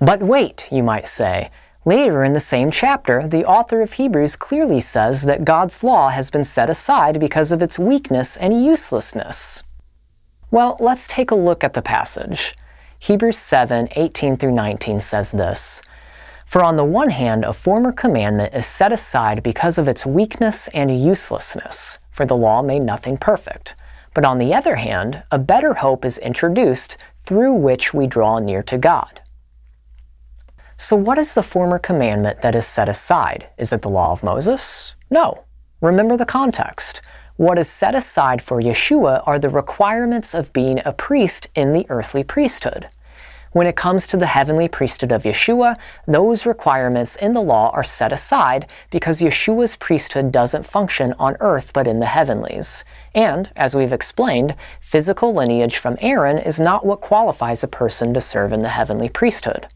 But 0.00 0.20
wait, 0.20 0.68
you 0.70 0.82
might 0.82 1.06
say, 1.06 1.50
Later 1.84 2.22
in 2.22 2.34
the 2.34 2.40
same 2.40 2.70
chapter, 2.70 3.26
the 3.26 3.46
author 3.46 3.80
of 3.80 3.94
Hebrews 3.94 4.36
clearly 4.36 4.78
says 4.80 5.22
that 5.22 5.44
God's 5.44 5.82
law 5.82 6.10
has 6.10 6.30
been 6.30 6.44
set 6.44 6.68
aside 6.68 7.18
because 7.18 7.50
of 7.50 7.62
its 7.62 7.78
weakness 7.78 8.36
and 8.36 8.64
uselessness. 8.64 9.62
Well, 10.50 10.76
let's 10.80 11.06
take 11.06 11.30
a 11.30 11.36
look 11.36 11.64
at 11.64 11.72
the 11.72 11.82
passage. 11.82 12.54
Hebrews 12.98 13.38
7 13.38 13.88
18 13.92 14.36
through 14.36 14.52
19 14.52 15.00
says 15.00 15.32
this 15.32 15.80
For 16.46 16.62
on 16.62 16.76
the 16.76 16.84
one 16.84 17.10
hand, 17.10 17.44
a 17.44 17.52
former 17.52 17.92
commandment 17.92 18.54
is 18.54 18.66
set 18.66 18.92
aside 18.92 19.42
because 19.42 19.78
of 19.78 19.88
its 19.88 20.04
weakness 20.04 20.68
and 20.68 21.00
uselessness, 21.00 21.98
for 22.18 22.26
the 22.26 22.36
law 22.36 22.62
made 22.62 22.82
nothing 22.82 23.16
perfect. 23.16 23.76
But 24.12 24.24
on 24.24 24.38
the 24.38 24.52
other 24.52 24.74
hand, 24.74 25.22
a 25.30 25.38
better 25.38 25.74
hope 25.74 26.04
is 26.04 26.18
introduced 26.18 26.96
through 27.20 27.54
which 27.54 27.94
we 27.94 28.08
draw 28.08 28.40
near 28.40 28.60
to 28.64 28.76
God. 28.76 29.20
So, 30.76 30.96
what 30.96 31.16
is 31.16 31.34
the 31.34 31.44
former 31.44 31.78
commandment 31.78 32.42
that 32.42 32.56
is 32.56 32.66
set 32.66 32.88
aside? 32.88 33.46
Is 33.56 33.72
it 33.72 33.82
the 33.82 33.88
law 33.88 34.10
of 34.10 34.24
Moses? 34.24 34.96
No. 35.10 35.44
Remember 35.80 36.16
the 36.16 36.26
context. 36.26 37.02
What 37.36 37.56
is 37.56 37.68
set 37.68 37.94
aside 37.94 38.42
for 38.42 38.60
Yeshua 38.60 39.22
are 39.24 39.38
the 39.38 39.48
requirements 39.48 40.34
of 40.34 40.52
being 40.52 40.80
a 40.84 40.92
priest 40.92 41.48
in 41.54 41.72
the 41.72 41.86
earthly 41.88 42.24
priesthood. 42.24 42.88
When 43.58 43.66
it 43.66 43.74
comes 43.74 44.06
to 44.06 44.16
the 44.16 44.26
heavenly 44.26 44.68
priesthood 44.68 45.10
of 45.10 45.24
Yeshua, 45.24 45.76
those 46.06 46.46
requirements 46.46 47.16
in 47.16 47.32
the 47.32 47.42
law 47.42 47.70
are 47.70 47.82
set 47.82 48.12
aside 48.12 48.68
because 48.88 49.20
Yeshua's 49.20 49.74
priesthood 49.74 50.30
doesn't 50.30 50.64
function 50.64 51.12
on 51.18 51.36
earth 51.40 51.72
but 51.72 51.88
in 51.88 51.98
the 51.98 52.06
heavenlies. 52.06 52.84
And, 53.16 53.50
as 53.56 53.74
we've 53.74 53.92
explained, 53.92 54.54
physical 54.80 55.34
lineage 55.34 55.76
from 55.78 55.96
Aaron 56.00 56.38
is 56.38 56.60
not 56.60 56.86
what 56.86 57.00
qualifies 57.00 57.64
a 57.64 57.66
person 57.66 58.14
to 58.14 58.20
serve 58.20 58.52
in 58.52 58.62
the 58.62 58.68
heavenly 58.68 59.08
priesthood. 59.08 59.66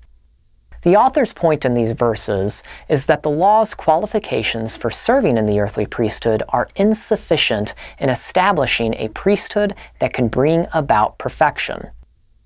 The 0.82 0.94
author's 0.94 1.32
point 1.32 1.64
in 1.64 1.74
these 1.74 1.90
verses 1.90 2.62
is 2.88 3.06
that 3.06 3.24
the 3.24 3.30
law's 3.30 3.74
qualifications 3.74 4.76
for 4.76 4.90
serving 4.90 5.36
in 5.36 5.46
the 5.46 5.58
earthly 5.58 5.86
priesthood 5.86 6.44
are 6.50 6.68
insufficient 6.76 7.74
in 7.98 8.10
establishing 8.10 8.94
a 8.94 9.08
priesthood 9.08 9.74
that 9.98 10.12
can 10.12 10.28
bring 10.28 10.68
about 10.72 11.18
perfection. 11.18 11.90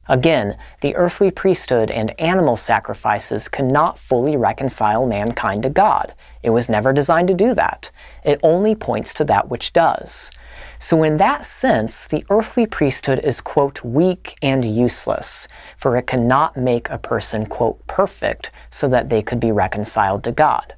Again, 0.08 0.56
the 0.82 0.94
earthly 0.94 1.30
priesthood 1.30 1.90
and 1.90 2.18
animal 2.20 2.56
sacrifices 2.56 3.48
cannot 3.48 3.98
fully 3.98 4.36
reconcile 4.36 5.06
mankind 5.06 5.64
to 5.64 5.70
God. 5.70 6.14
It 6.42 6.50
was 6.50 6.68
never 6.68 6.92
designed 6.92 7.28
to 7.28 7.34
do 7.34 7.54
that. 7.54 7.90
It 8.24 8.38
only 8.42 8.76
points 8.76 9.12
to 9.14 9.24
that 9.24 9.48
which 9.48 9.72
does. 9.72 10.30
So, 10.78 11.02
in 11.02 11.16
that 11.16 11.44
sense, 11.44 12.06
the 12.06 12.24
earthly 12.30 12.66
priesthood 12.66 13.18
is, 13.20 13.40
quote, 13.40 13.82
weak 13.82 14.36
and 14.42 14.64
useless, 14.64 15.48
for 15.76 15.96
it 15.96 16.06
cannot 16.06 16.56
make 16.56 16.88
a 16.88 16.98
person, 16.98 17.46
quote, 17.46 17.84
perfect 17.86 18.52
so 18.70 18.88
that 18.88 19.08
they 19.08 19.22
could 19.22 19.40
be 19.40 19.50
reconciled 19.50 20.22
to 20.24 20.32
God. 20.32 20.74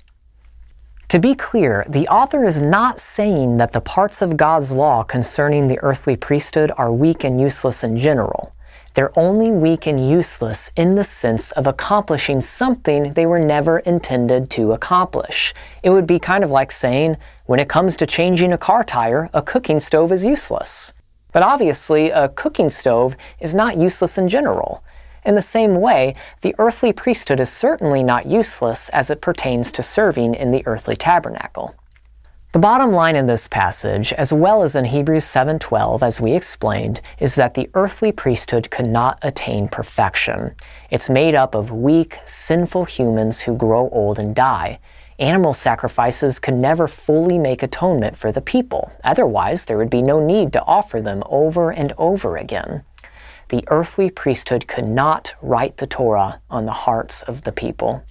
To 1.08 1.18
be 1.18 1.34
clear, 1.34 1.84
the 1.88 2.06
author 2.08 2.44
is 2.44 2.60
not 2.60 3.00
saying 3.00 3.56
that 3.56 3.72
the 3.72 3.80
parts 3.80 4.20
of 4.20 4.36
God's 4.36 4.74
law 4.74 5.02
concerning 5.02 5.66
the 5.66 5.80
earthly 5.80 6.16
priesthood 6.16 6.70
are 6.76 6.92
weak 6.92 7.24
and 7.24 7.40
useless 7.40 7.82
in 7.82 7.96
general. 7.96 8.52
They're 8.98 9.16
only 9.16 9.52
weak 9.52 9.86
and 9.86 10.10
useless 10.10 10.72
in 10.74 10.96
the 10.96 11.04
sense 11.04 11.52
of 11.52 11.68
accomplishing 11.68 12.40
something 12.40 13.12
they 13.12 13.26
were 13.26 13.38
never 13.38 13.78
intended 13.78 14.50
to 14.50 14.72
accomplish. 14.72 15.54
It 15.84 15.90
would 15.90 16.04
be 16.04 16.18
kind 16.18 16.42
of 16.42 16.50
like 16.50 16.72
saying, 16.72 17.16
when 17.46 17.60
it 17.60 17.68
comes 17.68 17.96
to 17.98 18.06
changing 18.06 18.52
a 18.52 18.58
car 18.58 18.82
tire, 18.82 19.30
a 19.32 19.40
cooking 19.40 19.78
stove 19.78 20.10
is 20.10 20.24
useless. 20.24 20.94
But 21.30 21.44
obviously, 21.44 22.10
a 22.10 22.28
cooking 22.28 22.68
stove 22.68 23.16
is 23.38 23.54
not 23.54 23.76
useless 23.76 24.18
in 24.18 24.26
general. 24.26 24.82
In 25.24 25.36
the 25.36 25.42
same 25.42 25.76
way, 25.76 26.16
the 26.40 26.56
earthly 26.58 26.92
priesthood 26.92 27.38
is 27.38 27.50
certainly 27.50 28.02
not 28.02 28.26
useless 28.26 28.88
as 28.88 29.10
it 29.10 29.20
pertains 29.20 29.70
to 29.70 29.80
serving 29.80 30.34
in 30.34 30.50
the 30.50 30.66
earthly 30.66 30.96
tabernacle. 30.96 31.76
The 32.52 32.58
bottom 32.58 32.92
line 32.92 33.14
in 33.14 33.26
this 33.26 33.46
passage, 33.46 34.10
as 34.14 34.32
well 34.32 34.62
as 34.62 34.74
in 34.74 34.86
Hebrews 34.86 35.24
7:12 35.24 36.02
as 36.02 36.18
we 36.18 36.32
explained, 36.32 37.02
is 37.18 37.34
that 37.34 37.52
the 37.52 37.68
earthly 37.74 38.10
priesthood 38.10 38.70
could 38.70 38.86
not 38.86 39.18
attain 39.20 39.68
perfection. 39.68 40.54
It's 40.88 41.10
made 41.10 41.34
up 41.34 41.54
of 41.54 41.70
weak, 41.70 42.20
sinful 42.24 42.86
humans 42.86 43.42
who 43.42 43.54
grow 43.54 43.90
old 43.90 44.18
and 44.18 44.34
die. 44.34 44.78
Animal 45.18 45.52
sacrifices 45.52 46.38
could 46.38 46.54
never 46.54 46.88
fully 46.88 47.38
make 47.38 47.62
atonement 47.62 48.16
for 48.16 48.32
the 48.32 48.40
people. 48.40 48.92
Otherwise, 49.04 49.66
there 49.66 49.76
would 49.76 49.90
be 49.90 50.00
no 50.00 50.18
need 50.18 50.54
to 50.54 50.64
offer 50.64 51.02
them 51.02 51.22
over 51.28 51.70
and 51.70 51.92
over 51.98 52.38
again. 52.38 52.82
The 53.50 53.64
earthly 53.66 54.08
priesthood 54.08 54.66
could 54.66 54.88
not 54.88 55.34
write 55.42 55.76
the 55.76 55.86
Torah 55.86 56.40
on 56.50 56.64
the 56.64 56.72
hearts 56.72 57.22
of 57.22 57.42
the 57.42 57.52
people. 57.52 58.04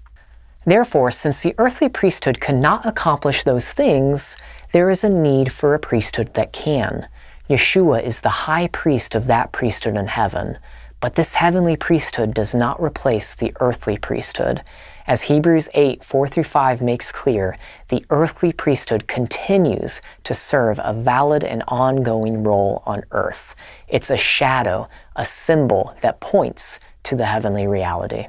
Therefore, 0.67 1.11
since 1.11 1.41
the 1.41 1.55
earthly 1.57 1.87
priesthood 1.87 2.41
cannot 2.41 2.85
accomplish 2.85 3.45
those 3.45 3.71
things, 3.71 4.35
there 4.73 4.89
is 4.89 5.05
a 5.05 5.09
need 5.09 5.53
for 5.53 5.73
a 5.73 5.79
priesthood 5.79 6.33
that 6.33 6.51
can. 6.51 7.07
Yeshua 7.49 8.03
is 8.03 8.19
the 8.19 8.43
high 8.47 8.67
priest 8.67 9.15
of 9.15 9.27
that 9.27 9.53
priesthood 9.53 9.95
in 9.95 10.07
heaven. 10.07 10.57
But 10.99 11.15
this 11.15 11.35
heavenly 11.35 11.77
priesthood 11.77 12.33
does 12.33 12.53
not 12.53 12.81
replace 12.81 13.33
the 13.33 13.53
earthly 13.61 13.97
priesthood. 13.97 14.61
As 15.05 15.21
Hebrews 15.23 15.69
8 15.73 16.03
4 16.03 16.27
through 16.27 16.43
5 16.43 16.81
makes 16.81 17.13
clear, 17.13 17.55
the 17.87 18.03
earthly 18.09 18.51
priesthood 18.51 19.07
continues 19.07 20.01
to 20.25 20.33
serve 20.33 20.81
a 20.83 20.93
valid 20.93 21.45
and 21.45 21.63
ongoing 21.69 22.43
role 22.43 22.83
on 22.85 23.03
earth. 23.11 23.55
It's 23.87 24.09
a 24.09 24.17
shadow, 24.17 24.89
a 25.15 25.23
symbol 25.23 25.93
that 26.01 26.19
points 26.19 26.79
to 27.03 27.15
the 27.15 27.27
heavenly 27.27 27.67
reality. 27.67 28.27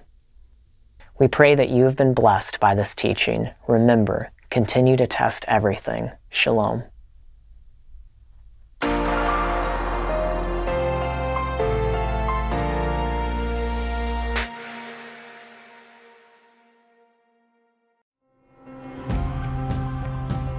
We 1.19 1.27
pray 1.27 1.57
that 1.57 1.73
you 1.73 1.85
have 1.85 1.97
been 1.97 2.15
blessed 2.15 2.61
by 2.61 2.77
this 2.77 2.95
teaching. 2.95 3.51
Remember, 3.67 4.31
continue 4.51 4.97
to 4.97 5.07
test 5.07 5.45
everything. 5.49 6.13
Shalom. 6.31 6.85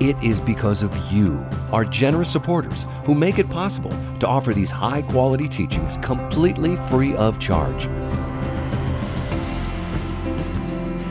It 0.02 0.16
is 0.24 0.42
because 0.42 0.82
of 0.82 0.96
you, 1.12 1.46
our 1.72 1.84
generous 1.86 2.32
supporters, 2.32 2.86
who 3.06 3.16
make 3.16 3.38
it 3.38 3.50
possible 3.50 3.92
to 4.20 4.28
offer 4.28 4.54
these 4.54 4.72
high 4.72 5.02
quality 5.02 5.48
teachings 5.48 5.98
completely 5.98 6.76
free 6.76 7.16
of 7.16 7.38
charge. 7.38 7.88